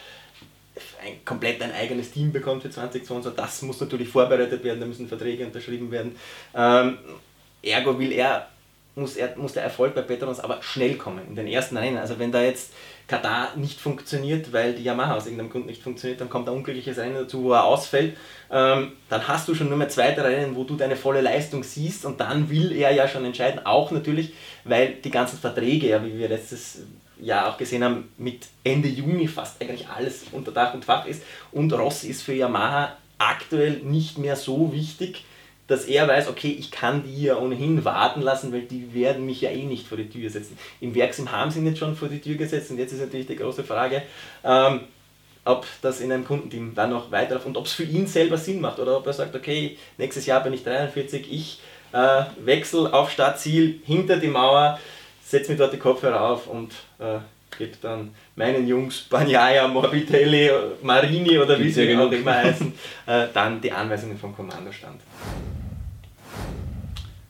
ein, 1.03 1.23
komplett 1.23 1.61
ein 1.61 1.71
eigenes 1.71 2.11
Team 2.11 2.31
bekommt 2.31 2.63
für 2.63 2.69
2022. 2.69 3.35
Das 3.35 3.61
muss 3.61 3.79
natürlich 3.79 4.09
vorbereitet 4.09 4.63
werden, 4.63 4.79
da 4.79 4.85
müssen 4.85 5.07
Verträge 5.07 5.45
unterschrieben 5.45 5.91
werden. 5.91 6.15
Ähm, 6.53 6.97
ergo 7.61 7.97
will 7.97 8.11
er 8.11 8.47
muss, 8.95 9.17
er, 9.17 9.35
muss 9.37 9.53
der 9.53 9.63
Erfolg 9.63 9.93
bei 9.93 10.01
Petronas 10.01 10.39
aber 10.39 10.61
schnell 10.61 10.95
kommen, 10.95 11.21
in 11.27 11.35
den 11.35 11.47
ersten 11.47 11.77
Rennen. 11.77 11.97
Also 11.97 12.17
wenn 12.17 12.31
da 12.31 12.41
jetzt 12.41 12.71
Katar 13.07 13.55
nicht 13.55 13.79
funktioniert, 13.79 14.53
weil 14.53 14.73
die 14.73 14.83
Yamaha 14.83 15.15
aus 15.15 15.25
irgendeinem 15.25 15.51
Grund 15.51 15.65
nicht 15.65 15.83
funktioniert, 15.83 16.21
dann 16.21 16.29
kommt 16.29 16.47
ein 16.47 16.55
unglückliches 16.55 16.97
Rennen 16.97 17.15
dazu, 17.15 17.43
wo 17.43 17.51
er 17.51 17.65
ausfällt. 17.65 18.15
Ähm, 18.51 18.93
dann 19.09 19.27
hast 19.27 19.47
du 19.47 19.55
schon 19.55 19.67
nur 19.69 19.77
mehr 19.77 19.89
zweite 19.89 20.23
Rennen, 20.23 20.55
wo 20.55 20.63
du 20.63 20.75
deine 20.75 20.95
volle 20.95 21.21
Leistung 21.21 21.63
siehst 21.63 22.05
und 22.05 22.19
dann 22.19 22.49
will 22.49 22.71
er 22.71 22.91
ja 22.91 23.07
schon 23.07 23.25
entscheiden, 23.25 23.65
auch 23.65 23.91
natürlich, 23.91 24.33
weil 24.63 24.93
die 24.93 25.11
ganzen 25.11 25.37
Verträge, 25.37 25.89
ja, 25.89 26.03
wie 26.03 26.17
wir 26.17 26.29
letztes 26.29 26.83
Jahr 27.19 27.49
auch 27.49 27.57
gesehen 27.57 27.83
haben, 27.83 28.09
mit 28.17 28.47
Ende 28.63 28.87
Juni 28.87 29.27
fast 29.27 29.61
eigentlich 29.61 29.87
alles 29.87 30.25
unter 30.31 30.51
Dach 30.51 30.73
und 30.73 30.85
Fach 30.85 31.05
ist 31.05 31.23
und 31.51 31.71
Rossi 31.73 32.09
ist 32.09 32.23
für 32.23 32.33
Yamaha 32.33 32.95
aktuell 33.17 33.77
nicht 33.83 34.17
mehr 34.17 34.35
so 34.35 34.73
wichtig, 34.73 35.23
dass 35.67 35.85
er 35.85 36.07
weiß, 36.07 36.27
okay, 36.27 36.55
ich 36.59 36.69
kann 36.69 37.03
die 37.03 37.23
ja 37.23 37.37
ohnehin 37.37 37.83
warten 37.85 38.21
lassen, 38.21 38.53
weil 38.53 38.63
die 38.63 38.93
werden 38.93 39.25
mich 39.25 39.41
ja 39.41 39.49
eh 39.49 39.63
nicht 39.63 39.87
vor 39.87 39.97
die 39.97 40.09
Tür 40.09 40.29
setzen. 40.29 40.57
Im 40.79 40.93
Werksim 40.93 41.31
haben 41.31 41.49
sie 41.49 41.59
ihn 41.59 41.65
jetzt 41.65 41.79
schon 41.79 41.95
vor 41.95 42.07
die 42.07 42.21
Tür 42.21 42.35
gesetzt 42.35 42.69
und 42.69 42.77
jetzt 42.77 42.91
ist 42.91 43.01
natürlich 43.01 43.27
die 43.27 43.35
große 43.35 43.63
Frage, 43.63 44.03
ähm, 44.43 44.81
ob 45.43 45.65
das 45.81 46.01
in 46.01 46.11
einem 46.11 46.25
Kundenteam 46.25 46.73
dann 46.75 46.91
noch 46.91 47.11
weiterläuft 47.11 47.47
und 47.47 47.57
ob 47.57 47.65
es 47.65 47.73
für 47.73 47.83
ihn 47.83 48.07
selber 48.07 48.37
Sinn 48.37 48.61
macht 48.61 48.79
oder 48.79 48.97
ob 48.97 49.07
er 49.07 49.13
sagt, 49.13 49.35
okay, 49.35 49.77
nächstes 49.97 50.25
Jahr 50.25 50.43
bin 50.43 50.53
ich 50.53 50.63
43, 50.63 51.31
ich 51.31 51.59
äh, 51.93 52.23
Wechsel 52.43 52.87
auf 52.87 53.11
Startziel, 53.11 53.79
hinter 53.85 54.17
die 54.17 54.27
Mauer, 54.27 54.79
setze 55.25 55.51
mir 55.51 55.57
dort 55.57 55.73
die 55.73 55.77
Kopfhörer 55.77 56.21
auf 56.21 56.47
und 56.47 56.71
äh, 56.99 57.17
gebe 57.57 57.77
dann 57.81 58.13
meinen 58.35 58.67
Jungs 58.67 59.01
Banyaya, 59.01 59.67
Morbidelli, 59.67 60.51
Marini 60.81 61.39
oder 61.39 61.59
wie 61.59 61.71
sie 61.71 61.95
auch 61.97 62.11
immer 62.11 62.35
heißen, 62.43 62.73
äh, 63.07 63.27
dann 63.33 63.59
die 63.59 63.71
Anweisungen 63.71 64.17
vom 64.17 64.35
Kommandostand. 64.35 65.01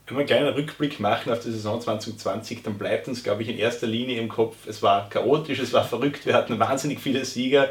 Wenn 0.08 0.18
wir 0.18 0.20
einen 0.20 0.28
kleinen 0.28 0.54
Rückblick 0.54 1.00
machen 1.00 1.32
auf 1.32 1.40
die 1.40 1.52
Saison 1.52 1.82
2020, 1.82 2.62
dann 2.62 2.78
bleibt 2.78 3.08
uns, 3.08 3.24
glaube 3.24 3.42
ich, 3.42 3.50
in 3.50 3.58
erster 3.58 3.88
Linie 3.88 4.20
im 4.20 4.30
Kopf, 4.30 4.56
es 4.68 4.84
war 4.84 5.10
chaotisch, 5.10 5.60
es 5.60 5.74
war 5.74 5.84
verrückt, 5.84 6.28
wir 6.28 6.36
hatten 6.36 6.60
wahnsinnig 6.60 7.00
viele 7.00 7.26
Sieger, 7.26 7.70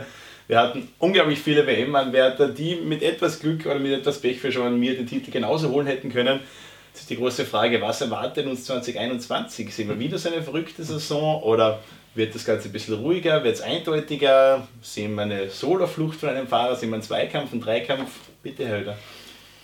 wir 0.49 0.59
hatten 0.59 0.89
unglaublich 0.99 1.39
viele 1.39 1.67
WM-Anwärter, 1.67 2.49
die 2.49 2.77
mit 2.77 3.03
etwas 3.03 3.41
Glück 3.41 3.67
oder 3.67 3.79
mit 3.79 3.93
etwas 3.93 4.21
Pech 4.21 4.41
für 4.41 4.53
schon 4.53 4.79
mir 4.81 4.97
den 4.97 5.07
Titel 5.07 5.31
genauso 5.31 5.71
holen 5.71 5.87
hätten 5.87 6.13
können. 6.13 6.41
Jetzt 6.95 7.01
ist 7.01 7.11
die 7.11 7.17
große 7.17 7.45
Frage, 7.45 7.81
was 7.81 8.01
erwartet 8.03 8.47
uns 8.47 8.67
2021? 8.67 9.75
Sehen 9.75 9.89
wir 9.89 9.99
wieder 9.99 10.17
so 10.17 10.29
eine 10.33 10.45
verrückte 10.45 10.85
Saison 10.85 11.43
oder 11.43 11.81
wird 12.15 12.33
das 12.37 12.45
Ganze 12.45 12.69
ein 12.69 12.73
bisschen 12.73 12.95
ruhiger, 12.95 13.43
wird 13.43 13.57
es 13.57 13.63
eindeutiger? 13.63 14.69
Sehen 14.81 15.17
wir 15.17 15.23
eine 15.23 15.51
Soloflucht 15.51 16.21
von 16.21 16.29
einem 16.29 16.47
Fahrer, 16.47 16.77
sehen 16.77 16.91
wir 16.91 16.95
einen 16.95 17.03
Zweikampf, 17.03 17.51
einen 17.51 17.63
Dreikampf? 17.63 18.13
Bitte, 18.45 18.69
Herr. 18.69 18.97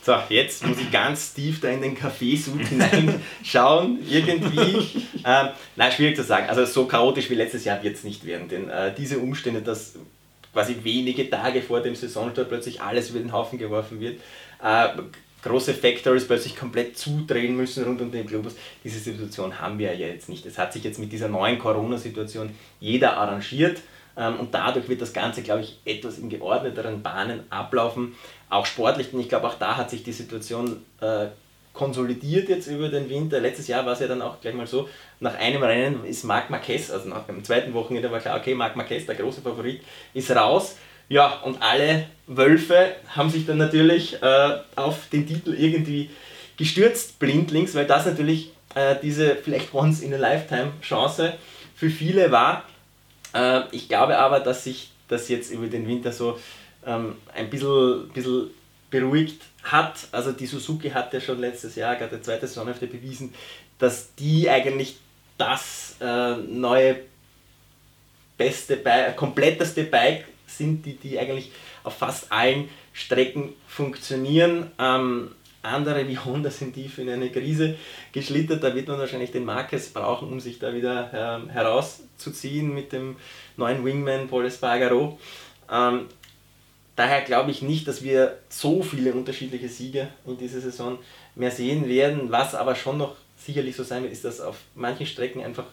So, 0.02 0.16
jetzt 0.28 0.66
muss 0.66 0.78
ich 0.78 0.90
ganz 0.90 1.32
tief 1.32 1.60
da 1.60 1.68
in 1.68 1.82
den 1.82 1.94
Kaffeesud 1.94 2.66
hineinschauen, 2.66 4.00
irgendwie. 4.10 5.04
Ähm, 5.24 5.50
nein, 5.76 5.92
schwierig 5.92 6.16
zu 6.16 6.24
sagen. 6.24 6.48
Also 6.48 6.64
so 6.64 6.86
chaotisch 6.86 7.30
wie 7.30 7.36
letztes 7.36 7.64
Jahr 7.64 7.80
wird 7.84 7.94
es 7.94 8.02
nicht 8.02 8.26
werden, 8.26 8.48
denn 8.48 8.68
äh, 8.68 8.92
diese 8.92 9.20
Umstände, 9.20 9.62
dass 9.62 9.94
quasi 10.52 10.78
wenige 10.82 11.30
Tage 11.30 11.62
vor 11.62 11.80
dem 11.80 11.94
Saisonstart 11.94 12.48
plötzlich 12.48 12.82
alles 12.82 13.10
über 13.10 13.20
den 13.20 13.32
Haufen 13.32 13.56
geworfen 13.56 14.00
wird, 14.00 14.20
äh, 14.64 14.88
große 15.42 15.74
Factories 15.74 16.26
plötzlich 16.26 16.56
komplett 16.56 16.98
zudrehen 16.98 17.56
müssen 17.56 17.84
rund 17.84 18.00
um 18.00 18.10
den 18.10 18.26
Globus. 18.26 18.54
Diese 18.84 18.98
Situation 18.98 19.60
haben 19.60 19.78
wir 19.78 19.94
ja 19.94 20.08
jetzt 20.08 20.28
nicht. 20.28 20.44
Es 20.46 20.58
hat 20.58 20.72
sich 20.72 20.84
jetzt 20.84 20.98
mit 20.98 21.12
dieser 21.12 21.28
neuen 21.28 21.58
Corona-Situation 21.58 22.50
jeder 22.78 23.16
arrangiert 23.16 23.78
ähm, 24.16 24.38
und 24.40 24.54
dadurch 24.54 24.88
wird 24.88 25.00
das 25.00 25.12
Ganze, 25.12 25.42
glaube 25.42 25.62
ich, 25.62 25.78
etwas 25.84 26.18
in 26.18 26.28
geordneteren 26.28 27.02
Bahnen 27.02 27.44
ablaufen. 27.50 28.14
Auch 28.48 28.66
sportlich, 28.66 29.10
denn 29.10 29.20
ich 29.20 29.28
glaube, 29.28 29.46
auch 29.46 29.54
da 29.54 29.76
hat 29.76 29.90
sich 29.90 30.02
die 30.02 30.12
Situation 30.12 30.82
äh, 31.00 31.28
konsolidiert 31.72 32.48
jetzt 32.48 32.66
über 32.66 32.88
den 32.88 33.08
Winter. 33.08 33.40
Letztes 33.40 33.68
Jahr 33.68 33.86
war 33.86 33.92
es 33.92 34.00
ja 34.00 34.08
dann 34.08 34.22
auch 34.22 34.40
gleich 34.40 34.54
mal 34.54 34.66
so, 34.66 34.88
nach 35.20 35.34
einem 35.36 35.62
Rennen 35.62 36.04
ist 36.04 36.24
Marc 36.24 36.50
Marquez, 36.50 36.90
also 36.90 37.08
nach 37.08 37.26
dem 37.26 37.44
zweiten 37.44 37.72
Wochenende 37.74 38.10
war 38.10 38.20
klar, 38.20 38.38
okay, 38.38 38.54
Marc 38.54 38.76
Marquez, 38.76 39.06
der 39.06 39.14
große 39.14 39.40
Favorit, 39.40 39.80
ist 40.12 40.30
raus. 40.30 40.76
Ja, 41.10 41.40
und 41.42 41.60
alle 41.60 42.06
Wölfe 42.28 42.94
haben 43.08 43.30
sich 43.30 43.44
dann 43.44 43.58
natürlich 43.58 44.22
äh, 44.22 44.58
auf 44.76 45.08
den 45.08 45.26
Titel 45.26 45.54
irgendwie 45.54 46.08
gestürzt, 46.56 47.18
blindlings, 47.18 47.74
weil 47.74 47.84
das 47.84 48.06
natürlich 48.06 48.52
äh, 48.76 48.94
diese 49.02 49.34
vielleicht 49.34 49.74
once 49.74 50.02
in 50.02 50.14
a 50.14 50.16
lifetime 50.16 50.70
Chance 50.82 51.34
für 51.74 51.90
viele 51.90 52.30
war. 52.30 52.62
Äh, 53.34 53.62
ich 53.72 53.88
glaube 53.88 54.18
aber, 54.18 54.38
dass 54.38 54.62
sich 54.62 54.92
das 55.08 55.28
jetzt 55.28 55.50
über 55.50 55.66
den 55.66 55.88
Winter 55.88 56.12
so 56.12 56.38
ähm, 56.86 57.16
ein 57.34 57.50
bisschen, 57.50 58.08
bisschen 58.10 58.50
beruhigt 58.88 59.42
hat. 59.64 60.06
Also 60.12 60.30
die 60.30 60.46
Suzuki 60.46 60.90
hat 60.90 61.12
ja 61.12 61.20
schon 61.20 61.40
letztes 61.40 61.74
Jahr, 61.74 61.96
gerade 61.96 62.12
der 62.12 62.22
zweite 62.22 62.46
Saisonhälfte 62.46 62.86
bewiesen, 62.86 63.34
dass 63.80 64.14
die 64.14 64.48
eigentlich 64.48 64.96
das 65.36 65.96
äh, 66.00 66.36
neue 66.36 67.00
beste, 68.38 68.76
Bike, 68.76 69.16
kompletteste 69.16 69.82
Bike 69.82 70.26
sind, 70.56 70.84
die, 70.86 70.94
die 70.94 71.18
eigentlich 71.18 71.52
auf 71.84 71.96
fast 71.96 72.30
allen 72.32 72.68
Strecken 72.92 73.52
funktionieren. 73.66 74.70
Ähm, 74.78 75.30
andere 75.62 76.08
wie 76.08 76.18
Honda 76.18 76.50
sind 76.50 76.74
tief 76.74 76.98
in 76.98 77.10
eine 77.10 77.30
Krise 77.30 77.76
geschlittert. 78.12 78.64
Da 78.64 78.74
wird 78.74 78.88
man 78.88 78.98
wahrscheinlich 78.98 79.30
den 79.30 79.44
Marquez 79.44 79.88
brauchen, 79.90 80.28
um 80.28 80.40
sich 80.40 80.58
da 80.58 80.74
wieder 80.74 81.10
ähm, 81.12 81.50
herauszuziehen 81.50 82.72
mit 82.74 82.92
dem 82.92 83.16
neuen 83.56 83.84
Wingman 83.84 84.28
Paul 84.28 84.46
Espargaro. 84.46 85.18
Ähm, 85.70 86.06
daher 86.96 87.20
glaube 87.22 87.50
ich 87.50 87.60
nicht, 87.60 87.86
dass 87.88 88.02
wir 88.02 88.38
so 88.48 88.82
viele 88.82 89.12
unterschiedliche 89.12 89.68
Siege 89.68 90.08
in 90.26 90.38
dieser 90.38 90.60
Saison 90.60 90.98
mehr 91.34 91.50
sehen 91.50 91.88
werden. 91.88 92.30
Was 92.30 92.54
aber 92.54 92.74
schon 92.74 92.96
noch 92.96 93.16
sicherlich 93.36 93.76
so 93.76 93.84
sein 93.84 94.02
wird, 94.02 94.12
ist, 94.12 94.24
dass 94.24 94.40
auf 94.40 94.56
manchen 94.74 95.06
Strecken 95.06 95.42
einfach 95.42 95.64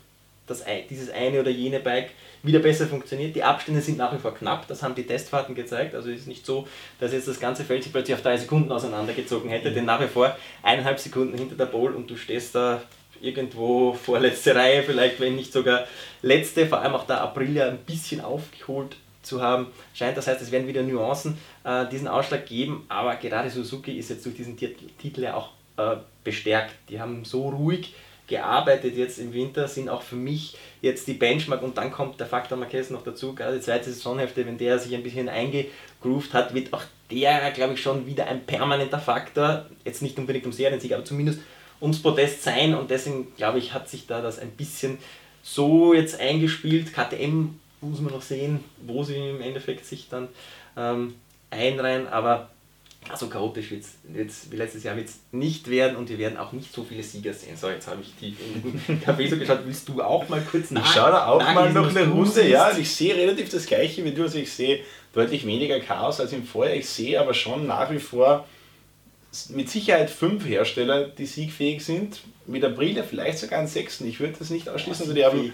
das, 0.47 0.63
dieses 0.89 1.09
eine 1.09 1.39
oder 1.39 1.51
jene 1.51 1.79
Bike 1.79 2.11
wieder 2.43 2.59
besser 2.59 2.87
funktioniert. 2.87 3.35
Die 3.35 3.43
Abstände 3.43 3.81
sind 3.81 3.97
nach 3.97 4.13
wie 4.13 4.19
vor 4.19 4.33
knapp, 4.33 4.67
das 4.67 4.81
haben 4.81 4.95
die 4.95 5.03
Testfahrten 5.03 5.55
gezeigt. 5.55 5.93
Also 5.93 6.09
es 6.09 6.21
ist 6.21 6.27
nicht 6.27 6.45
so, 6.45 6.67
dass 6.99 7.13
jetzt 7.13 7.27
das 7.27 7.39
ganze 7.39 7.63
Feld 7.63 7.83
sich 7.83 7.91
plötzlich 7.91 8.15
auf 8.15 8.21
drei 8.21 8.37
Sekunden 8.37 8.71
auseinandergezogen 8.71 9.49
hätte, 9.49 9.69
mhm. 9.69 9.75
denn 9.75 9.85
nach 9.85 10.01
wie 10.01 10.07
vor 10.07 10.35
eineinhalb 10.63 10.99
Sekunden 10.99 11.37
hinter 11.37 11.55
der 11.55 11.65
Pole 11.65 11.95
und 11.95 12.09
du 12.09 12.15
stehst 12.15 12.55
da 12.55 12.81
irgendwo 13.21 13.93
vorletzte 13.93 14.55
Reihe, 14.55 14.83
vielleicht 14.83 15.19
wenn 15.19 15.35
nicht 15.35 15.51
sogar 15.51 15.85
letzte, 16.21 16.67
vor 16.67 16.81
allem 16.81 16.95
auch 16.95 17.05
da 17.05 17.17
Aprilia 17.17 17.67
ein 17.67 17.79
bisschen 17.79 18.21
aufgeholt 18.21 18.95
zu 19.23 19.41
haben 19.41 19.67
scheint. 19.93 20.17
Das 20.17 20.27
heißt, 20.27 20.41
es 20.41 20.51
werden 20.51 20.67
wieder 20.67 20.83
Nuancen 20.83 21.37
äh, 21.63 21.87
diesen 21.87 22.07
Ausschlag 22.07 22.45
geben, 22.45 22.85
aber 22.89 23.15
gerade 23.15 23.49
Suzuki 23.49 23.97
ist 23.97 24.09
jetzt 24.09 24.25
durch 24.25 24.35
diesen 24.35 24.57
Titel 24.57 25.21
ja 25.21 25.35
auch 25.35 25.49
äh, 25.77 25.97
bestärkt. 26.23 26.73
Die 26.89 26.99
haben 26.99 27.25
so 27.25 27.49
ruhig 27.49 27.93
gearbeitet 28.27 28.95
jetzt 28.95 29.19
im 29.19 29.33
Winter, 29.33 29.67
sind 29.67 29.89
auch 29.89 30.01
für 30.01 30.15
mich 30.15 30.55
jetzt 30.81 31.07
die 31.07 31.13
Benchmark. 31.13 31.63
Und 31.63 31.77
dann 31.77 31.91
kommt 31.91 32.19
der 32.19 32.27
Faktor 32.27 32.57
Marquez 32.57 32.89
noch 32.89 33.03
dazu, 33.03 33.33
gerade 33.33 33.55
die 33.55 33.63
zweite 33.63 33.91
Saisonhälfte, 33.91 34.45
wenn 34.45 34.57
der 34.57 34.79
sich 34.79 34.93
ein 34.93 35.03
bisschen 35.03 35.29
eingegroovt 35.29 36.33
hat, 36.33 36.53
wird 36.53 36.73
auch 36.73 36.83
der, 37.09 37.51
glaube 37.51 37.73
ich, 37.73 37.81
schon 37.81 38.05
wieder 38.05 38.27
ein 38.27 38.45
permanenter 38.45 38.99
Faktor, 38.99 39.65
jetzt 39.85 40.01
nicht 40.01 40.17
unbedingt 40.19 40.45
um 40.45 40.51
Seriensieg, 40.51 40.93
aber 40.93 41.05
zumindest 41.05 41.39
ums 41.81 42.01
Podest 42.01 42.43
sein. 42.43 42.75
Und 42.75 42.91
deswegen, 42.91 43.33
glaube 43.35 43.59
ich, 43.59 43.73
hat 43.73 43.89
sich 43.89 44.07
da 44.07 44.21
das 44.21 44.39
ein 44.39 44.51
bisschen 44.51 44.97
so 45.41 45.93
jetzt 45.93 46.19
eingespielt. 46.19 46.93
KTM 46.93 47.55
muss 47.81 48.01
man 48.01 48.11
noch 48.13 48.21
sehen, 48.21 48.63
wo 48.85 49.03
sie 49.03 49.15
im 49.15 49.41
Endeffekt 49.41 49.85
sich 49.85 50.09
dann 50.09 50.27
ähm, 50.75 51.15
einreihen, 51.49 52.07
aber 52.07 52.49
so 53.15 53.27
chaotisch 53.27 53.71
wird 53.71 53.83
es 54.29 54.51
wie 54.51 54.55
letztes 54.55 54.83
Jahr 54.83 54.95
wird's 54.95 55.19
nicht 55.31 55.69
werden 55.69 55.95
und 55.95 56.09
wir 56.09 56.17
werden 56.17 56.37
auch 56.37 56.51
nicht 56.51 56.73
so 56.73 56.83
viele 56.83 57.03
Sieger 57.03 57.33
sehen. 57.33 57.55
So, 57.55 57.69
jetzt 57.69 57.87
habe 57.87 58.01
ich 58.01 58.13
tief 58.13 58.37
in 58.39 58.81
den 58.87 59.01
Kaffee 59.05 59.27
so 59.27 59.37
geschaut. 59.37 59.59
Willst 59.65 59.87
du 59.87 60.01
auch 60.01 60.27
mal 60.29 60.41
kurz 60.41 60.71
nach? 60.71 60.85
Ich 60.85 60.93
schaue 60.93 61.11
da 61.11 61.27
auch 61.27 61.39
mal 61.53 61.71
noch 61.71 61.89
eine 61.89 62.07
Runde, 62.07 62.47
ja. 62.47 62.75
ich 62.77 62.93
sehe 62.93 63.15
relativ 63.15 63.49
das 63.49 63.65
gleiche 63.65 64.03
wie 64.03 64.11
du. 64.11 64.23
Also 64.23 64.37
ich 64.39 64.51
sehe 64.51 64.81
deutlich 65.13 65.45
weniger 65.45 65.79
Chaos 65.79 66.19
als 66.19 66.33
im 66.33 66.43
Vorjahr. 66.43 66.75
Ich 66.75 66.89
sehe 66.89 67.19
aber 67.19 67.33
schon 67.33 67.67
nach 67.67 67.91
wie 67.91 67.99
vor 67.99 68.45
mit 69.49 69.69
Sicherheit 69.69 70.09
fünf 70.09 70.45
Hersteller, 70.45 71.05
die 71.05 71.25
siegfähig 71.25 71.83
sind. 71.83 72.21
Mit 72.45 72.63
April 72.63 73.03
vielleicht 73.03 73.39
sogar 73.39 73.59
einen 73.59 73.67
sechsten. 73.67 74.07
Ich 74.07 74.19
würde 74.19 74.35
das 74.39 74.49
nicht 74.49 74.69
ausschließen. 74.69 75.03
Also 75.03 75.13
die 75.13 75.25
haben, 75.25 75.51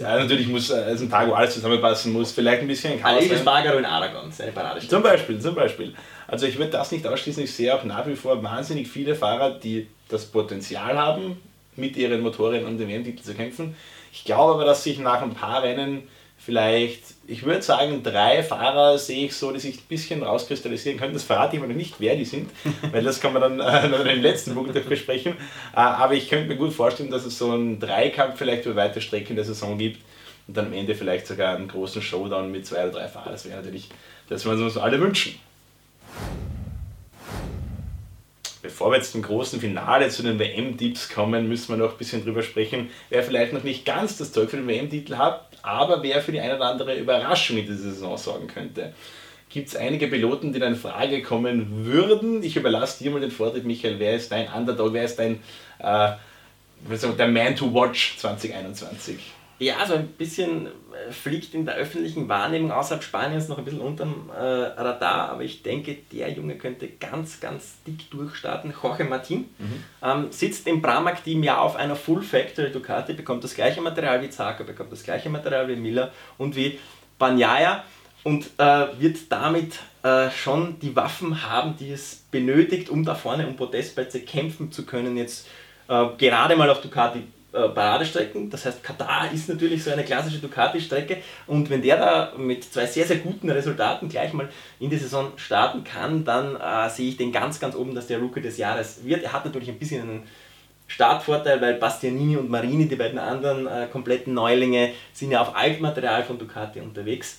ja, 0.00 0.18
natürlich 0.18 0.48
muss 0.48 0.70
also 0.70 1.04
ein 1.04 1.10
Tag, 1.10 1.28
wo 1.28 1.34
alles 1.34 1.54
zusammenpassen 1.54 2.12
muss, 2.12 2.32
vielleicht 2.32 2.62
ein 2.62 2.68
bisschen 2.68 2.98
Chaos. 3.00 3.18
Alex 3.18 3.40
Spargaro 3.40 3.78
in 3.78 3.84
Aragon, 3.84 4.32
seine 4.32 4.52
Parade. 4.52 4.86
Zum 4.86 5.02
Beispiel, 5.02 5.38
zum 5.38 5.54
Beispiel. 5.54 5.94
Also 6.28 6.46
ich 6.46 6.58
würde 6.58 6.70
das 6.70 6.92
nicht 6.92 7.06
ausschließen. 7.06 7.42
Ich 7.44 7.54
sehe 7.54 7.74
auch 7.74 7.84
nach 7.84 8.06
wie 8.06 8.16
vor 8.16 8.42
wahnsinnig 8.42 8.88
viele 8.88 9.14
Fahrer, 9.14 9.58
die 9.58 9.86
das 10.08 10.26
Potenzial 10.26 10.98
haben, 10.98 11.40
mit 11.76 11.96
ihren 11.96 12.20
Motoren 12.20 12.66
um 12.66 12.78
den 12.78 12.88
WM-Titel 12.88 13.22
zu 13.22 13.34
kämpfen. 13.34 13.76
Ich 14.12 14.24
glaube 14.24 14.54
aber, 14.54 14.64
dass 14.64 14.84
sich 14.84 14.98
nach 14.98 15.22
ein 15.22 15.34
paar 15.34 15.62
Rennen 15.62 16.02
vielleicht, 16.44 17.02
ich 17.26 17.44
würde 17.44 17.62
sagen, 17.62 18.02
drei 18.02 18.42
Fahrer 18.42 18.98
sehe 18.98 19.26
ich 19.26 19.34
so, 19.34 19.52
die 19.52 19.60
sich 19.60 19.76
ein 19.76 19.86
bisschen 19.88 20.22
rauskristallisieren 20.22 20.98
könnten. 20.98 21.14
Das 21.14 21.22
verrate 21.22 21.56
ich 21.56 21.62
mir 21.62 21.68
noch 21.68 21.76
nicht, 21.76 21.94
wer 21.98 22.16
die 22.16 22.24
sind, 22.24 22.50
weil 22.92 23.04
das 23.04 23.20
kann 23.20 23.32
man 23.32 23.58
dann 23.58 23.60
äh, 23.60 24.12
im 24.12 24.22
letzten 24.22 24.54
Punkt 24.54 24.72
besprechen. 24.88 25.34
Äh, 25.72 25.76
aber 25.76 26.14
ich 26.14 26.28
könnte 26.28 26.48
mir 26.48 26.56
gut 26.56 26.72
vorstellen, 26.72 27.10
dass 27.10 27.24
es 27.24 27.38
so 27.38 27.52
einen 27.52 27.78
Dreikampf 27.78 28.38
vielleicht 28.38 28.66
über 28.66 28.76
weite 28.76 29.00
Strecken 29.00 29.36
der 29.36 29.44
Saison 29.44 29.78
gibt 29.78 30.00
und 30.48 30.56
dann 30.56 30.66
am 30.66 30.72
Ende 30.72 30.94
vielleicht 30.94 31.26
sogar 31.26 31.56
einen 31.56 31.68
großen 31.68 32.02
Showdown 32.02 32.50
mit 32.50 32.66
zwei 32.66 32.82
oder 32.84 32.98
drei 32.98 33.08
Fahrern. 33.08 33.32
Das 33.32 33.44
wäre 33.44 33.58
natürlich 33.58 33.88
das, 34.28 34.44
was 34.44 34.58
wir 34.58 34.64
uns 34.64 34.76
alle 34.76 35.00
wünschen. 35.00 35.36
Bevor 38.62 38.92
wir 38.92 38.98
jetzt 38.98 39.10
zum 39.10 39.22
großen 39.22 39.60
Finale 39.60 40.08
zu 40.08 40.22
den 40.22 40.38
WM-Tipps 40.38 41.08
kommen, 41.08 41.48
müssen 41.48 41.70
wir 41.70 41.84
noch 41.84 41.92
ein 41.92 41.98
bisschen 41.98 42.22
drüber 42.22 42.44
sprechen, 42.44 42.90
wer 43.10 43.24
vielleicht 43.24 43.52
noch 43.52 43.64
nicht 43.64 43.84
ganz 43.84 44.16
das 44.18 44.30
Zeug 44.30 44.50
für 44.50 44.56
den 44.56 44.68
WM-Titel 44.68 45.16
hat, 45.16 45.48
aber 45.62 46.00
wer 46.04 46.22
für 46.22 46.30
die 46.30 46.40
eine 46.40 46.54
oder 46.54 46.66
andere 46.66 46.96
Überraschung 46.96 47.56
in 47.56 47.66
dieser 47.66 47.90
Saison 47.90 48.16
sorgen 48.16 48.46
könnte. 48.46 48.92
Gibt 49.48 49.68
es 49.68 49.76
einige 49.76 50.06
Piloten, 50.06 50.52
die 50.52 50.60
dann 50.60 50.74
in 50.74 50.78
Frage 50.78 51.22
kommen 51.22 51.84
würden? 51.84 52.42
Ich 52.44 52.56
überlasse 52.56 53.02
dir 53.02 53.10
mal 53.10 53.20
den 53.20 53.32
Vortritt, 53.32 53.64
Michael. 53.64 53.98
Wer 53.98 54.14
ist 54.14 54.30
dein 54.30 54.48
Underdog? 54.48 54.92
Wer 54.92 55.04
ist 55.04 55.18
dein 55.18 55.40
äh, 55.80 56.12
der 57.18 57.28
Man 57.28 57.56
to 57.56 57.74
Watch 57.74 58.16
2021? 58.18 59.18
Ja, 59.62 59.86
so 59.86 59.94
ein 59.94 60.08
bisschen 60.08 60.66
äh, 60.66 61.12
fliegt 61.12 61.54
in 61.54 61.64
der 61.64 61.76
öffentlichen 61.76 62.28
Wahrnehmung 62.28 62.72
außerhalb 62.72 63.04
Spaniens 63.04 63.46
noch 63.46 63.58
ein 63.58 63.64
bisschen 63.64 63.80
unterm 63.80 64.28
äh, 64.36 64.42
Radar, 64.42 65.30
aber 65.30 65.42
ich 65.44 65.62
denke, 65.62 65.96
der 66.10 66.32
Junge 66.32 66.56
könnte 66.56 66.88
ganz, 66.88 67.38
ganz 67.38 67.76
dick 67.86 68.10
durchstarten. 68.10 68.74
Jorge 68.82 69.04
Martin 69.04 69.50
mhm. 69.58 69.84
ähm, 70.02 70.26
sitzt 70.32 70.66
im 70.66 70.82
Pramac-Team 70.82 71.44
ja 71.44 71.58
auf 71.58 71.76
einer 71.76 71.94
Full 71.94 72.22
Factory 72.22 72.72
Ducati, 72.72 73.12
bekommt 73.12 73.44
das 73.44 73.54
gleiche 73.54 73.80
Material 73.80 74.20
wie 74.20 74.30
Zarco, 74.30 74.64
bekommt 74.64 74.90
das 74.90 75.04
gleiche 75.04 75.30
Material 75.30 75.68
wie 75.68 75.76
Miller 75.76 76.10
und 76.38 76.56
wie 76.56 76.80
Banyaya. 77.18 77.84
und 78.24 78.46
äh, 78.58 78.86
wird 78.98 79.30
damit 79.30 79.78
äh, 80.02 80.28
schon 80.30 80.80
die 80.80 80.96
Waffen 80.96 81.48
haben, 81.48 81.76
die 81.76 81.92
es 81.92 82.24
benötigt, 82.32 82.90
um 82.90 83.04
da 83.04 83.14
vorne 83.14 83.46
um 83.46 83.54
Podestplätze 83.54 84.22
kämpfen 84.22 84.72
zu 84.72 84.84
können. 84.84 85.16
Jetzt 85.16 85.46
äh, 85.88 86.06
gerade 86.18 86.56
mal 86.56 86.68
auf 86.68 86.80
Ducati 86.80 87.22
Paradestrecken. 87.52 88.48
Das 88.48 88.64
heißt, 88.64 88.82
Katar 88.82 89.30
ist 89.32 89.48
natürlich 89.48 89.84
so 89.84 89.90
eine 89.90 90.04
klassische 90.04 90.38
Ducati-Strecke 90.38 91.18
und 91.46 91.68
wenn 91.68 91.82
der 91.82 91.98
da 91.98 92.32
mit 92.38 92.64
zwei 92.64 92.86
sehr, 92.86 93.06
sehr 93.06 93.18
guten 93.18 93.50
Resultaten 93.50 94.08
gleich 94.08 94.32
mal 94.32 94.48
in 94.80 94.88
die 94.88 94.96
Saison 94.96 95.32
starten 95.36 95.84
kann, 95.84 96.24
dann 96.24 96.56
äh, 96.56 96.88
sehe 96.88 97.10
ich 97.10 97.16
den 97.18 97.30
ganz, 97.30 97.60
ganz 97.60 97.74
oben, 97.74 97.94
dass 97.94 98.06
der 98.06 98.18
Rookie 98.18 98.40
des 98.40 98.56
Jahres 98.56 99.04
wird. 99.04 99.22
Er 99.22 99.32
hat 99.32 99.44
natürlich 99.44 99.68
ein 99.68 99.78
bisschen 99.78 100.02
einen 100.02 100.22
Startvorteil, 100.86 101.60
weil 101.60 101.74
Bastianini 101.74 102.36
und 102.36 102.50
Marini, 102.50 102.88
die 102.88 102.96
beiden 102.96 103.18
anderen 103.18 103.66
äh, 103.66 103.86
kompletten 103.90 104.34
Neulinge, 104.34 104.92
sind 105.12 105.30
ja 105.30 105.42
auf 105.42 105.54
Altmaterial 105.54 106.24
von 106.24 106.38
Ducati 106.38 106.80
unterwegs. 106.80 107.38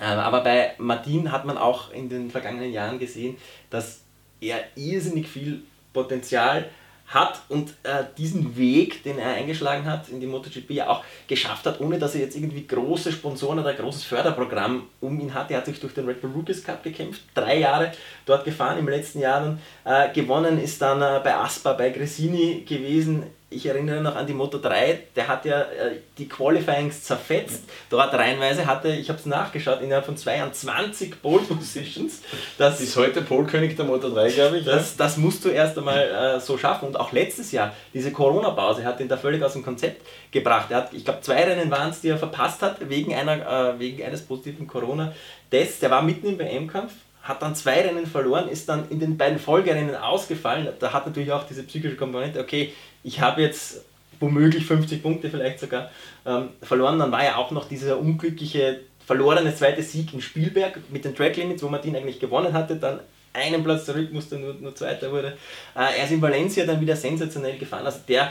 Äh, 0.00 0.04
aber 0.04 0.42
bei 0.42 0.74
Martin 0.78 1.32
hat 1.32 1.44
man 1.44 1.58
auch 1.58 1.92
in 1.92 2.08
den 2.08 2.30
vergangenen 2.30 2.72
Jahren 2.72 2.98
gesehen, 2.98 3.36
dass 3.70 4.00
er 4.40 4.60
irrsinnig 4.76 5.28
viel 5.28 5.62
Potenzial 5.92 6.62
hat 6.62 6.70
hat 7.06 7.42
und 7.48 7.70
äh, 7.82 8.04
diesen 8.16 8.56
Weg, 8.56 9.02
den 9.02 9.18
er 9.18 9.34
eingeschlagen 9.34 9.84
hat 9.84 10.08
in 10.08 10.20
die 10.20 10.26
MotoGP, 10.26 10.70
ja 10.70 10.88
auch 10.88 11.04
geschafft 11.26 11.66
hat, 11.66 11.80
ohne 11.80 11.98
dass 11.98 12.14
er 12.14 12.22
jetzt 12.22 12.36
irgendwie 12.36 12.66
große 12.66 13.12
Sponsoren 13.12 13.58
oder 13.58 13.70
ein 13.70 13.76
großes 13.76 14.04
Förderprogramm 14.04 14.84
um 15.00 15.20
ihn 15.20 15.34
hat. 15.34 15.50
Er 15.50 15.58
hat 15.58 15.66
sich 15.66 15.80
durch 15.80 15.94
den 15.94 16.06
Red 16.06 16.20
Bull 16.20 16.30
Rookies 16.34 16.64
Cup 16.64 16.82
gekämpft, 16.82 17.22
drei 17.34 17.58
Jahre 17.58 17.92
dort 18.24 18.44
gefahren, 18.44 18.78
im 18.78 18.88
letzten 18.88 19.20
Jahr 19.20 19.58
dann 19.84 20.08
äh, 20.08 20.12
gewonnen, 20.12 20.62
ist 20.62 20.80
dann 20.80 21.02
äh, 21.02 21.20
bei 21.22 21.34
Aspa, 21.34 21.74
bei 21.74 21.90
Gresini 21.90 22.64
gewesen, 22.66 23.24
ich 23.52 23.66
erinnere 23.66 24.00
noch 24.00 24.16
an 24.16 24.26
die 24.26 24.32
Moto 24.32 24.58
3, 24.58 25.00
der 25.14 25.28
hat 25.28 25.44
ja 25.44 25.60
äh, 25.60 25.96
die 26.18 26.28
Qualifyings 26.28 27.04
zerfetzt. 27.04 27.64
Dort 27.90 28.12
reinweise 28.14 28.66
hatte, 28.66 28.88
ich 28.88 29.08
habe 29.08 29.18
es 29.18 29.26
nachgeschaut, 29.26 29.80
innerhalb 29.80 30.04
von 30.06 30.16
zwei 30.16 30.38
Jahren 30.38 30.52
20 30.52 31.22
Pole 31.22 31.42
Positions. 31.42 32.22
Das 32.58 32.80
ist 32.80 32.96
heute 32.96 33.22
Polkönig 33.22 33.76
der 33.76 33.84
Moto 33.84 34.10
3, 34.10 34.30
glaube 34.30 34.58
ich. 34.58 34.64
Das, 34.64 34.96
das 34.96 35.16
musst 35.16 35.44
du 35.44 35.48
erst 35.48 35.78
einmal 35.78 36.36
äh, 36.36 36.40
so 36.40 36.58
schaffen. 36.58 36.88
Und 36.88 36.98
auch 36.98 37.12
letztes 37.12 37.52
Jahr, 37.52 37.74
diese 37.92 38.12
Corona-Pause 38.12 38.84
hat 38.84 39.00
ihn 39.00 39.08
da 39.08 39.16
völlig 39.16 39.42
aus 39.42 39.52
dem 39.52 39.62
Konzept 39.62 40.06
gebracht. 40.30 40.70
Er 40.70 40.78
hat, 40.78 40.92
ich 40.92 41.04
glaube, 41.04 41.20
zwei 41.20 41.44
Rennen 41.44 41.70
waren 41.70 41.90
es, 41.90 42.00
die 42.00 42.08
er 42.08 42.18
verpasst 42.18 42.62
hat, 42.62 42.88
wegen, 42.88 43.14
einer, 43.14 43.74
äh, 43.74 43.78
wegen 43.78 44.02
eines 44.02 44.22
positiven 44.22 44.66
Corona-Tests. 44.66 45.80
Der 45.80 45.90
war 45.90 46.02
mitten 46.02 46.26
im 46.26 46.38
WM-Kampf 46.38 46.92
hat 47.22 47.40
dann 47.42 47.54
zwei 47.54 47.80
Rennen 47.82 48.06
verloren, 48.06 48.48
ist 48.48 48.68
dann 48.68 48.88
in 48.90 48.98
den 48.98 49.16
beiden 49.16 49.38
Folgerennen 49.38 49.94
ausgefallen. 49.94 50.68
Da 50.80 50.92
hat 50.92 51.06
natürlich 51.06 51.32
auch 51.32 51.46
diese 51.46 51.62
psychische 51.62 51.96
Komponente, 51.96 52.40
okay, 52.40 52.72
ich 53.04 53.20
habe 53.20 53.42
jetzt 53.42 53.84
womöglich 54.18 54.66
50 54.66 55.02
Punkte 55.02 55.30
vielleicht 55.30 55.60
sogar 55.60 55.90
ähm, 56.26 56.50
verloren. 56.62 56.98
Dann 56.98 57.12
war 57.12 57.24
ja 57.24 57.36
auch 57.36 57.50
noch 57.50 57.68
dieser 57.68 57.98
unglückliche 57.98 58.80
verlorene 59.06 59.54
zweite 59.54 59.82
Sieg 59.82 60.12
in 60.14 60.20
Spielberg 60.20 60.78
mit 60.90 61.04
den 61.04 61.14
Track 61.14 61.36
Limits, 61.36 61.62
wo 61.62 61.68
Martin 61.68 61.96
eigentlich 61.96 62.20
gewonnen 62.20 62.52
hatte, 62.52 62.76
dann 62.76 63.00
einen 63.32 63.64
Platz 63.64 63.86
zurück 63.86 64.12
musste, 64.12 64.38
nur, 64.38 64.54
nur 64.54 64.74
Zweiter 64.74 65.10
wurde. 65.10 65.36
Äh, 65.74 65.98
er 65.98 66.04
ist 66.04 66.12
in 66.12 66.20
Valencia 66.20 66.66
dann 66.66 66.80
wieder 66.80 66.96
sensationell 66.96 67.58
gefahren. 67.58 67.86
Also 67.86 68.00
der 68.06 68.30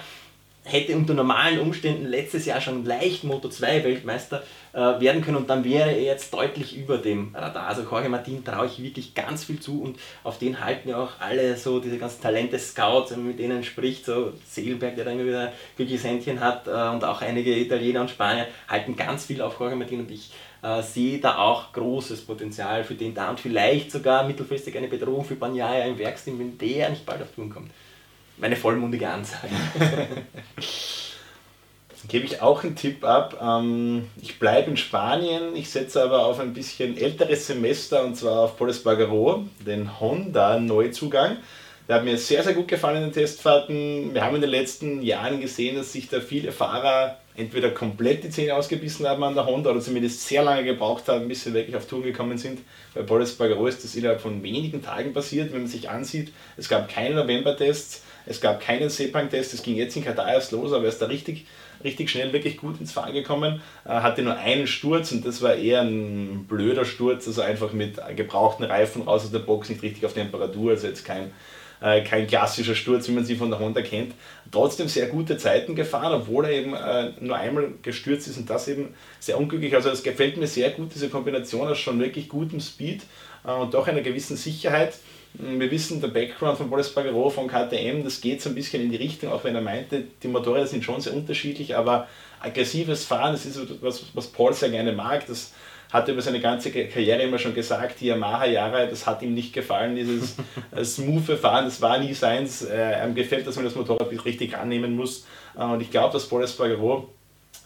hätte 0.64 0.96
unter 0.96 1.14
normalen 1.14 1.60
Umständen 1.60 2.06
letztes 2.06 2.46
Jahr 2.46 2.62
schon 2.62 2.86
leicht 2.86 3.24
Moto 3.24 3.50
2 3.50 3.84
Weltmeister 3.84 4.44
äh, 4.74 4.78
werden 4.78 5.24
können. 5.24 5.38
Und 5.38 5.50
dann 5.50 5.64
wäre 5.64 5.90
er 5.90 6.02
jetzt 6.02 6.34
deutlich 6.34 6.78
über 6.78 6.98
dem 6.98 7.34
Radar. 7.34 7.68
Also 7.68 7.82
Jorge 7.82 8.10
Martin 8.10 8.46
traue 8.46 8.68
ich 8.68 8.82
wirklich 8.82 9.16
ganz 9.16 9.44
viel 9.44 9.60
zu 9.60 9.82
und 9.82 9.98
auf 10.24 10.38
den 10.38 10.64
halten 10.64 10.90
ja 10.90 10.98
auch 10.98 11.20
alle 11.20 11.58
so 11.58 11.80
diese 11.80 11.98
ganzen 11.98 12.22
Talente-Scouts, 12.22 13.12
wenn 13.12 13.20
man 13.20 13.28
mit 13.30 13.40
denen 13.40 13.64
spricht, 13.64 14.06
so 14.06 14.34
Seelberg, 14.48 14.96
der 14.96 15.06
dann 15.06 15.16
immer 15.16 15.28
wieder 15.28 15.54
glückliches 15.76 16.06
Händchen 16.06 16.40
hat 16.40 16.68
äh, 16.68 16.94
und 16.94 17.04
auch 17.04 17.22
einige 17.22 17.58
Italiener 17.58 18.02
und 18.02 18.12
Spanier 18.12 18.48
halten 18.68 18.96
ganz 18.96 19.26
viel 19.26 19.42
auf 19.42 19.60
Jorge 19.60 19.76
Martin. 19.76 20.02
Und 20.02 20.12
ich 20.12 20.32
äh, 20.62 20.84
sehe 20.84 21.18
da 21.18 21.40
auch 21.40 21.74
großes 21.74 22.22
Potenzial 22.22 22.84
für 22.84 22.94
den 22.94 23.16
da 23.16 23.32
und 23.32 23.40
vielleicht 23.40 23.92
sogar 23.92 24.28
mittelfristig 24.28 24.78
eine 24.78 24.88
Bedrohung 24.88 25.26
für 25.26 25.36
Banyaya 25.36 25.86
im 25.86 25.98
Werksteam, 25.98 26.38
wenn 26.38 26.58
der 26.60 26.92
nicht 26.92 27.04
bald 27.04 27.24
auf 27.24 27.32
Touren 27.32 27.50
kommt 27.50 27.72
meine 28.38 28.56
vollmundige 28.56 29.10
Ansage. 29.10 29.54
Gebe 32.08 32.26
ich 32.26 32.42
auch 32.42 32.64
einen 32.64 32.76
Tipp 32.76 33.04
ab. 33.04 33.40
Ähm, 33.42 34.08
ich 34.22 34.40
bleibe 34.40 34.72
in 34.72 34.78
Spanien, 34.78 35.56
ich 35.56 35.70
setze 35.70 36.04
aber 36.04 36.26
auf 36.26 36.40
ein 36.40 36.54
bisschen 36.54 36.98
älteres 36.98 37.48
Semester 37.48 38.04
und 38.04 38.16
zwar 38.16 38.40
auf 38.40 38.58
Poles 38.58 38.84
Bagaro, 38.84 39.46
den 39.66 40.00
Honda-Neuzugang. 40.00 41.38
Der 41.88 41.98
hat 41.98 42.04
mir 42.04 42.18
sehr, 42.18 42.44
sehr 42.44 42.54
gut 42.54 42.68
gefallen 42.68 42.98
in 42.98 43.04
den 43.04 43.14
Testfahrten. 43.14 44.14
Wir 44.14 44.24
haben 44.24 44.36
in 44.36 44.42
den 44.42 44.50
letzten 44.50 45.02
Jahren 45.02 45.42
gesehen, 45.42 45.76
dass 45.76 45.92
sich 45.92 46.10
da 46.10 46.22
viele 46.22 46.52
Fahrer 46.52 47.18
entweder 47.36 47.72
komplett 47.72 48.24
die 48.24 48.30
Zähne 48.30 48.56
ausgebissen 48.56 49.08
haben 49.08 49.24
an 49.24 49.36
der 49.36 49.46
Honda 49.46 49.72
oder 49.72 49.80
zumindest 49.80 50.28
sehr 50.28 50.44
lange 50.44 50.64
gebraucht 50.64 51.08
haben, 51.08 51.28
bis 51.28 51.44
sie 51.44 51.54
wirklich 51.54 51.76
auf 51.76 51.88
Touren 51.88 52.04
gekommen 52.04 52.38
sind. 52.38 52.60
Bei 52.94 53.02
Boris 53.02 53.34
Bagaro 53.34 53.68
ist 53.68 53.84
das 53.84 53.96
innerhalb 53.96 54.22
von 54.22 54.44
wenigen 54.44 54.82
Tagen 54.82 55.14
passiert, 55.14 55.52
wenn 55.54 55.62
man 55.62 55.68
sich 55.68 55.90
ansieht. 55.90 56.32
Es 56.58 56.70
gab 56.70 56.90
keine 56.90 57.16
November-Tests, 57.16 58.04
es 58.26 58.42
gab 58.42 58.62
keinen 58.62 58.90
Sepang-Test, 58.90 59.54
es 59.54 59.64
ging 59.64 59.76
jetzt 59.76 59.96
in 59.96 60.04
Katar 60.04 60.32
erst 60.32 60.52
los, 60.52 60.74
aber 60.74 60.84
er 60.84 60.90
ist 60.90 61.02
da 61.02 61.08
richtig, 61.08 61.46
richtig 61.84 62.10
schnell 62.10 62.32
wirklich 62.34 62.58
gut 62.58 62.80
ins 62.80 62.92
Fahren 62.92 63.14
gekommen. 63.14 63.62
Er 63.86 64.04
hatte 64.04 64.22
nur 64.22 64.38
einen 64.38 64.68
Sturz 64.68 65.12
und 65.12 65.26
das 65.26 65.42
war 65.42 65.56
eher 65.56 65.82
ein 65.82 66.46
blöder 66.48 66.86
Sturz, 66.86 67.28
also 67.28 67.42
einfach 67.42 67.74
mit 67.74 68.00
gebrauchten 68.16 68.66
Reifen 68.66 69.04
raus 69.04 69.24
aus 69.26 69.32
der 69.32 69.40
Box, 69.40 69.70
nicht 69.70 69.82
richtig 69.82 70.06
auf 70.06 70.14
Temperatur, 70.14 70.72
also 70.72 70.88
jetzt 70.88 71.04
kein, 71.04 71.32
äh, 71.82 72.04
kein 72.04 72.28
klassischer 72.28 72.76
Sturz, 72.76 73.08
wie 73.08 73.14
man 73.14 73.26
sie 73.26 73.36
von 73.36 73.50
der 73.50 73.60
Honda 73.60 73.82
kennt. 73.82 74.14
Trotzdem 74.52 74.88
sehr 74.88 75.08
gute 75.08 75.38
Zeiten 75.38 75.76
gefahren, 75.76 76.14
obwohl 76.14 76.46
er 76.46 76.52
eben 76.52 76.74
äh, 76.74 77.12
nur 77.20 77.38
einmal 77.38 77.70
gestürzt 77.82 78.28
ist 78.28 78.38
und 78.38 78.50
das 78.50 78.68
eben 78.68 78.94
sehr 79.20 79.40
unglücklich. 79.40 79.74
Also 79.76 79.90
es 79.90 80.04
gefällt 80.04 80.38
mir 80.38 80.48
sehr 80.48 80.70
gut, 80.72 80.94
diese 80.94 81.10
Kombination 81.10 81.68
aus 81.68 81.80
schon 81.80 82.00
wirklich 82.00 82.30
gutem 82.30 82.60
Speed 82.60 83.02
äh, 83.46 83.52
und 83.52 83.74
doch 83.74 83.88
einer 83.88 84.02
gewissen 84.02 84.38
Sicherheit. 84.38 84.94
Wir 85.34 85.72
wissen, 85.72 86.02
der 86.02 86.10
Background 86.10 86.58
von 86.58 86.70
Boris 86.70 86.94
Bagaro 86.94 87.30
von 87.30 87.48
KTM, 87.48 88.04
das 88.04 88.20
geht 88.20 88.42
so 88.42 88.50
ein 88.50 88.56
bisschen 88.56 88.84
in 88.84 88.92
die 88.92 88.98
Richtung, 88.98 89.32
auch 89.32 89.44
wenn 89.44 89.56
er 89.56 89.62
meinte, 89.62 90.04
die 90.22 90.28
Motorräder 90.28 90.68
sind 90.68 90.84
schon 90.84 91.00
sehr 91.00 91.14
unterschiedlich, 91.14 91.76
aber 91.76 92.08
aggressives 92.42 93.06
Fahren, 93.06 93.32
das 93.34 93.46
ist 93.46 93.58
etwas, 93.58 94.06
was 94.14 94.28
Paul 94.28 94.54
sehr 94.54 94.70
gerne 94.70 94.92
mag. 94.92 95.26
Das 95.28 95.54
hat 95.92 96.08
er 96.08 96.14
über 96.14 96.22
seine 96.22 96.40
ganze 96.40 96.72
Karriere 96.72 97.22
immer 97.22 97.38
schon 97.38 97.54
gesagt, 97.54 98.00
die 98.00 98.08
Yamaha-Jahre, 98.08 98.88
das 98.88 99.06
hat 99.06 99.22
ihm 99.22 99.34
nicht 99.34 99.54
gefallen, 99.54 99.96
dieses 99.96 100.38
äh, 100.76 100.84
smooth 100.84 101.38
Fahren, 101.40 101.66
das 101.66 101.82
war 101.82 101.98
nie 101.98 102.14
seins. 102.14 102.64
Äh, 102.64 103.06
ihm 103.06 103.14
gefällt, 103.14 103.46
dass 103.46 103.56
man 103.56 103.66
das 103.66 103.76
Motorrad 103.76 104.10
richtig 104.26 104.58
annehmen 104.58 104.96
muss. 104.96 105.26
Äh, 105.58 105.64
und 105.64 105.82
ich 105.82 105.92
glaube, 105.92 106.14
dass 106.14 106.28
Paul 106.28 106.44
Espargaro 106.44 107.10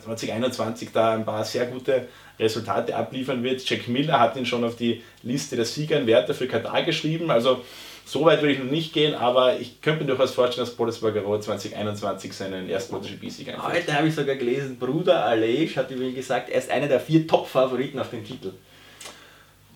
2021 0.05 0.89
da 0.93 1.13
ein 1.13 1.25
paar 1.25 1.43
sehr 1.43 1.65
gute 1.65 2.07
Resultate 2.39 2.95
abliefern 2.95 3.43
wird. 3.43 3.67
Jack 3.67 3.87
Miller 3.87 4.19
hat 4.19 4.37
ihn 4.37 4.45
schon 4.45 4.63
auf 4.63 4.75
die 4.75 5.01
Liste 5.23 5.55
der 5.55 5.65
Sieger 5.65 5.99
in 5.99 6.07
Werte 6.07 6.33
für 6.33 6.47
Katar 6.47 6.83
geschrieben. 6.83 7.31
Also 7.31 7.61
so 8.05 8.23
weit 8.23 8.41
würde 8.41 8.53
ich 8.53 8.59
noch 8.59 8.69
nicht 8.69 8.93
gehen, 8.93 9.15
aber 9.15 9.59
ich 9.59 9.81
könnte 9.81 10.03
mir 10.03 10.07
durchaus 10.07 10.31
vorstellen, 10.31 10.65
dass 10.65 10.75
Paul 10.75 10.89
Espargaro 10.89 11.39
2021 11.39 12.33
seinen 12.33 12.69
ersten 12.69 12.93
MotoGP-Sieg 12.93 13.49
einführt. 13.49 13.73
Heute 13.73 13.93
habe 13.97 14.07
ich 14.07 14.15
sogar 14.15 14.35
gelesen, 14.35 14.77
Bruder 14.77 15.25
Alej 15.25 15.67
hat 15.69 15.89
übrigens 15.89 16.15
gesagt, 16.15 16.49
er 16.49 16.59
ist 16.59 16.69
einer 16.69 16.87
der 16.87 16.99
vier 16.99 17.27
Top-Favoriten 17.27 17.99
auf 17.99 18.11
den 18.11 18.23
Titel. 18.23 18.51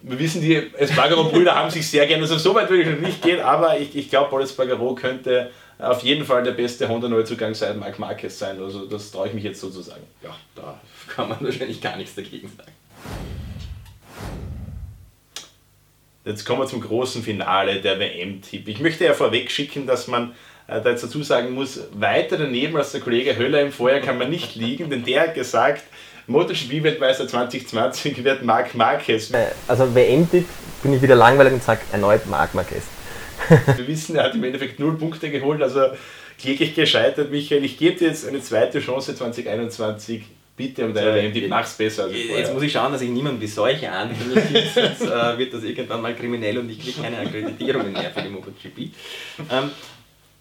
Wir 0.02 0.20
wissen, 0.20 0.42
die 0.42 0.56
Espargaro-Brüder 0.56 1.56
haben 1.56 1.72
sich 1.72 1.89
sehr 1.89 2.06
gerne, 2.06 2.22
also 2.22 2.38
so 2.38 2.54
weit 2.54 2.70
würde 2.70 2.84
ich 2.84 2.89
noch 2.89 3.00
nicht 3.00 3.22
gehen, 3.22 3.42
aber 3.42 3.80
ich, 3.80 3.96
ich 3.96 4.10
glaube, 4.10 4.30
Paul 4.30 4.44
Espargaro 4.44 4.94
könnte 4.94 5.50
auf 5.80 6.04
jeden 6.04 6.26
Fall 6.26 6.44
der 6.44 6.52
beste 6.52 6.89
Honda-Neuzugang 6.89 7.54
seit 7.56 7.78
Marc 7.78 8.00
Marquez 8.00 8.38
sein. 8.38 8.62
Also 8.62 8.86
das 8.86 9.12
traue 9.12 9.30
ich 9.30 9.34
mich 9.34 9.46
jetzt 9.46 9.62
so 9.62 9.70
zu 9.70 9.82
sagen. 9.82 10.04
Ja, 10.22 10.36
da 10.56 10.80
kann 11.08 11.30
man 11.30 11.38
wahrscheinlich 11.42 11.82
gar 11.82 11.96
nichts 11.96 12.15
dagegen 12.15 12.50
sagen. 12.50 12.72
Jetzt 16.26 16.46
kommen 16.46 16.62
wir 16.62 16.68
zum 16.68 16.82
großen 16.82 17.24
Finale 17.24 17.82
der 17.82 17.98
WM-Tipp. 17.98 18.68
Ich 18.68 18.82
möchte 18.82 19.06
ja 19.06 19.13
vorweg 19.13 19.50
schicken, 19.50 19.88
dass 19.88 20.08
man 20.08 20.34
äh, 20.68 20.82
da 20.82 20.89
jetzt 20.89 21.04
dazu 21.04 21.24
sagen 21.24 21.52
muss, 21.52 21.80
weiter 21.94 22.38
daneben 22.38 22.76
als 22.76 22.92
der 22.92 23.00
Kollege 23.00 23.38
Höller 23.38 23.62
im 23.62 23.72
Vorjahr 23.72 24.02
kann 24.02 24.18
man 24.18 24.30
nicht 24.30 24.56
liegen, 24.56 24.89
denn 24.89 25.06
der 25.06 25.22
hat 25.22 25.34
gesagt, 25.34 25.84
MotoGP-Weltmeister 26.28 27.28
2020 27.28 28.24
wird 28.24 28.44
Marc 28.44 28.76
Marquez. 28.76 29.32
Äh, 29.32 29.48
also 29.68 29.96
WM-Tipp 29.96 30.46
bin 30.84 30.94
ich 30.94 31.02
wieder 31.02 31.15
langweilig 31.15 31.54
und 31.54 31.63
sage 31.63 31.82
erneut 31.92 32.28
Marc 32.28 32.54
Marquez. 32.54 32.84
Wir 33.78 33.88
wissen, 33.88 34.16
er 34.16 34.26
hat 34.26 34.36
im 34.36 34.44
Endeffekt 34.44 34.80
null 34.80 34.98
Punkte 34.98 35.30
geholt, 35.30 35.62
also 35.62 35.82
kläglich 36.40 36.76
gescheitert, 36.76 37.32
Michael. 37.32 37.64
Ich 37.64 37.78
gebe 37.78 37.98
dir 37.98 38.08
jetzt 38.08 38.28
eine 38.28 38.42
zweite 38.42 38.80
Chance 38.80 39.16
2021. 39.16 40.24
Bitte 40.56 40.86
um 40.86 40.94
deine 40.94 41.34
WM, 41.34 41.48
mach's 41.48 41.78
besser. 41.78 42.04
Als 42.04 42.14
jetzt 42.14 42.54
muss 42.54 42.64
ich 42.64 42.72
schauen, 42.74 42.92
dass 42.92 43.02
ich 43.02 43.10
niemanden 43.10 43.40
wie 43.40 43.48
solche 43.48 43.90
ankündige, 43.90 44.62
sonst 44.76 45.04
äh, 45.04 45.38
wird 45.38 45.54
das 45.54 45.64
irgendwann 45.64 46.02
mal 46.02 46.14
kriminell 46.14 46.58
und 46.58 46.70
ich 46.70 46.82
kriege 46.82 47.02
keine 47.02 47.18
Akkreditierungen 47.20 47.94
mehr 47.94 48.12
für 48.12 48.22
die 48.22 48.30
MotoGP. 48.30 48.78
Ähm, 49.50 49.72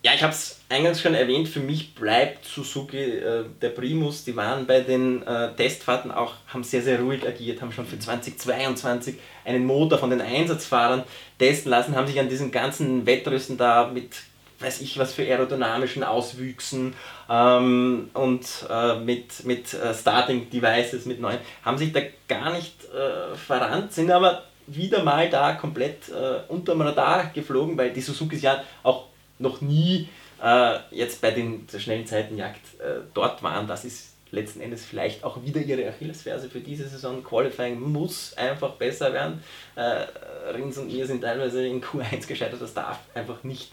ja, 0.08 0.14
ich 0.14 0.22
habe 0.22 0.32
es 0.32 0.60
eingangs 0.70 1.02
schon 1.02 1.14
erwähnt, 1.14 1.48
für 1.48 1.60
mich 1.60 1.94
bleibt 1.94 2.46
Suzuki 2.46 2.96
äh, 2.96 3.44
der 3.60 3.68
Primus. 3.68 4.24
Die 4.24 4.34
waren 4.36 4.66
bei 4.66 4.80
den 4.80 5.22
äh, 5.26 5.54
Testfahrten 5.54 6.10
auch, 6.10 6.34
haben 6.46 6.64
sehr, 6.64 6.82
sehr 6.82 7.00
ruhig 7.00 7.26
agiert, 7.26 7.60
haben 7.60 7.72
schon 7.72 7.86
für 7.86 7.98
2022 7.98 9.16
einen 9.44 9.66
Motor 9.66 9.98
von 9.98 10.08
den 10.08 10.22
Einsatzfahrern 10.22 11.04
testen 11.38 11.70
lassen, 11.70 11.94
haben 11.94 12.06
sich 12.06 12.18
an 12.18 12.28
diesen 12.28 12.50
ganzen 12.50 13.04
Wettrüsten 13.06 13.58
da 13.58 13.88
mit 13.92 14.16
weiß 14.60 14.80
ich 14.80 14.98
was 14.98 15.14
für 15.14 15.22
aerodynamischen 15.22 16.02
Auswüchsen 16.02 16.94
ähm, 17.30 18.10
und 18.12 18.44
äh, 18.68 18.98
mit, 18.98 19.44
mit 19.44 19.72
äh, 19.72 19.94
Starting 19.94 20.50
Devices, 20.50 21.06
mit 21.06 21.20
neuen, 21.20 21.38
haben 21.64 21.78
sich 21.78 21.92
da 21.92 22.00
gar 22.26 22.52
nicht 22.52 22.74
äh, 22.86 23.36
verrannt, 23.36 23.92
sind 23.92 24.10
aber 24.10 24.42
wieder 24.66 25.04
mal 25.04 25.30
da 25.30 25.52
komplett 25.52 26.08
äh, 26.08 26.40
unterm 26.48 26.80
Radar 26.80 27.30
geflogen, 27.32 27.78
weil 27.78 27.92
die 27.92 28.00
Suzukis 28.00 28.42
ja 28.42 28.64
auch 28.82 29.04
noch 29.38 29.60
nie 29.60 30.08
äh, 30.42 30.78
jetzt 30.90 31.20
bei 31.20 31.30
den 31.30 31.66
der 31.66 31.78
schnellen 31.78 32.06
Zeitenjagd 32.06 32.80
äh, 32.80 33.00
dort 33.14 33.42
waren. 33.42 33.66
Das 33.66 33.84
ist 33.84 34.14
letzten 34.30 34.60
Endes 34.60 34.84
vielleicht 34.84 35.24
auch 35.24 35.42
wieder 35.42 35.60
ihre 35.60 35.88
Achillesferse 35.88 36.50
für 36.50 36.60
diese 36.60 36.88
Saison. 36.88 37.24
Qualifying 37.24 37.80
muss 37.80 38.34
einfach 38.36 38.72
besser 38.72 39.12
werden. 39.12 39.42
Äh, 39.74 40.06
Rins 40.52 40.78
und 40.78 40.92
mir 40.92 41.06
sind 41.06 41.22
teilweise 41.22 41.66
in 41.66 41.82
Q1 41.82 42.26
gescheitert, 42.26 42.60
das 42.60 42.74
darf 42.74 42.98
einfach 43.14 43.42
nicht 43.44 43.72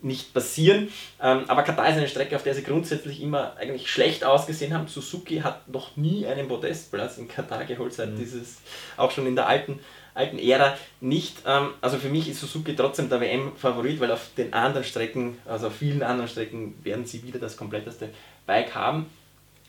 nicht 0.00 0.32
passieren. 0.32 0.92
Ähm, 1.20 1.44
aber 1.48 1.62
Katar 1.62 1.88
ist 1.88 1.96
eine 1.96 2.08
Strecke, 2.08 2.36
auf 2.36 2.44
der 2.44 2.54
sie 2.54 2.62
grundsätzlich 2.62 3.20
immer 3.20 3.56
eigentlich 3.56 3.90
schlecht 3.90 4.24
ausgesehen 4.24 4.72
haben. 4.72 4.86
Suzuki 4.86 5.40
hat 5.40 5.68
noch 5.68 5.96
nie 5.96 6.26
einen 6.26 6.48
Podestplatz 6.48 7.18
in 7.18 7.26
Katar 7.26 7.64
geholt, 7.64 7.92
seit 7.92 8.10
mhm. 8.10 8.16
dieses, 8.16 8.58
auch 8.96 9.10
schon 9.10 9.26
in 9.26 9.34
der 9.34 9.48
alten, 9.48 9.80
alten 10.14 10.38
Ära 10.38 10.76
nicht. 11.00 11.38
Ähm, 11.46 11.70
also 11.80 11.98
für 11.98 12.08
mich 12.08 12.28
ist 12.28 12.40
Suzuki 12.40 12.74
trotzdem 12.74 13.08
der 13.08 13.20
WM-Favorit, 13.20 14.00
weil 14.00 14.12
auf 14.12 14.28
den 14.36 14.52
anderen 14.52 14.84
Strecken, 14.84 15.38
also 15.44 15.68
auf 15.68 15.76
vielen 15.76 16.02
anderen 16.02 16.28
Strecken, 16.28 16.74
werden 16.82 17.06
sie 17.06 17.22
wieder 17.22 17.38
das 17.38 17.56
kompletteste 17.56 18.10
Bike 18.46 18.74
haben. 18.74 19.06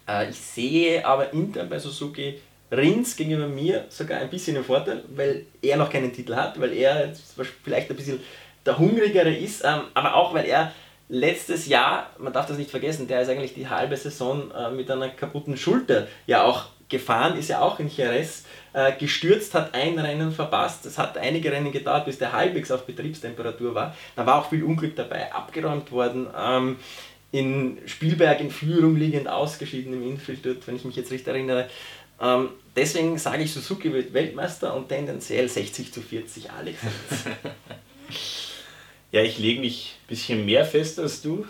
Äh, 0.08 0.30
ich 0.30 0.38
sehe 0.38 1.06
aber 1.06 1.34
intern 1.34 1.70
bei 1.70 1.80
Suzuki 1.80 2.40
Rins 2.72 3.16
gegenüber 3.16 3.48
mir 3.48 3.86
sogar 3.90 4.20
ein 4.20 4.30
bisschen 4.30 4.56
im 4.56 4.64
Vorteil, 4.64 5.04
weil 5.16 5.46
er 5.62 5.78
noch 5.78 5.90
keinen 5.90 6.14
Titel 6.14 6.36
hat, 6.36 6.60
weil 6.60 6.74
er 6.74 7.14
vielleicht 7.64 7.90
ein 7.90 7.96
bisschen 7.96 8.20
der 8.66 8.78
Hungrigere 8.78 9.34
ist, 9.34 9.64
ähm, 9.64 9.82
aber 9.94 10.14
auch 10.16 10.34
weil 10.34 10.46
er 10.46 10.72
letztes 11.08 11.66
Jahr, 11.68 12.12
man 12.20 12.32
darf 12.32 12.46
das 12.46 12.58
nicht 12.58 12.70
vergessen, 12.70 13.08
der 13.08 13.22
ist 13.22 13.30
eigentlich 13.30 13.56
die 13.56 13.68
halbe 13.68 13.98
Saison 13.98 14.52
äh, 14.52 14.70
mit 14.70 14.90
einer 14.92 15.10
kaputten 15.10 15.58
Schulter 15.58 16.08
ja 16.28 16.44
auch 16.44 16.68
gefahren, 16.90 17.38
ist 17.38 17.50
ja 17.50 17.62
auch 17.62 17.80
in 17.80 17.88
Jerez 17.88 18.44
äh, 18.74 18.92
gestürzt, 18.94 19.54
hat 19.54 19.74
ein 19.74 19.98
Rennen 19.98 20.32
verpasst. 20.32 20.86
Es 20.86 20.98
hat 20.98 21.18
einige 21.18 21.52
Rennen 21.52 21.72
gedauert, 21.72 22.06
bis 22.06 22.18
der 22.18 22.34
halbwegs 22.34 22.72
auf 22.72 22.86
Betriebstemperatur 22.86 23.76
war. 23.76 23.96
Da 24.16 24.26
war 24.26 24.40
auch 24.40 24.50
viel 24.50 24.64
Unglück 24.64 24.96
dabei, 24.96 25.32
abgeräumt 25.32 25.92
worden. 25.92 26.28
Ähm, 26.38 26.78
in 27.32 27.78
Spielberg 27.86 28.40
in 28.42 28.50
Führung 28.50 28.96
liegend 28.96 29.28
ausgeschieden 29.28 29.94
im 29.94 30.04
Infield 30.04 30.44
dort, 30.46 30.68
wenn 30.68 30.76
ich 30.76 30.84
mich 30.84 30.96
jetzt 30.96 31.12
richtig 31.12 31.28
erinnere. 31.28 31.70
Ähm, 32.20 32.50
deswegen 32.76 33.18
sage 33.18 33.44
ich, 33.44 33.54
Suzuki 33.54 33.94
wird 33.94 34.14
Weltmeister 34.14 34.76
und 34.76 34.90
tendenziell 34.90 35.48
60 35.48 35.94
zu 35.94 36.02
40 36.02 36.52
Alex. 36.52 36.80
Ja, 39.12 39.24
ich 39.24 39.40
lege 39.40 39.62
mich 39.62 39.96
ein 40.04 40.08
bisschen 40.08 40.46
mehr 40.46 40.66
fest 40.66 41.00
als 41.00 41.22
du. 41.22 41.46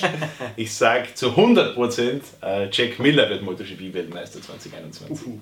ich 0.56 0.72
sage 0.72 1.14
zu 1.14 1.30
100% 1.30 2.20
äh, 2.42 2.68
Jack 2.70 3.00
Miller 3.00 3.28
wird 3.28 3.42
MotoGP-Weltmeister 3.42 4.40
2021. 4.40 5.26
Uh 5.26 5.38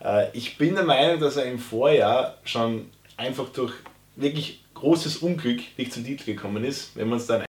-huh. 0.00 0.28
ich 0.32 0.56
bin 0.56 0.74
der 0.74 0.84
Meinung, 0.84 1.20
dass 1.20 1.36
er 1.36 1.44
im 1.44 1.58
Vorjahr 1.58 2.38
schon 2.44 2.90
einfach 3.16 3.50
durch 3.50 3.74
wirklich 4.16 4.64
großes 4.72 5.18
Unglück 5.18 5.60
nicht 5.76 5.92
zum 5.92 6.04
Titel 6.04 6.24
gekommen 6.24 6.64
ist. 6.64 6.96
Wenn 6.96 7.08
man 7.08 7.18
es 7.18 7.26
dann 7.26 7.46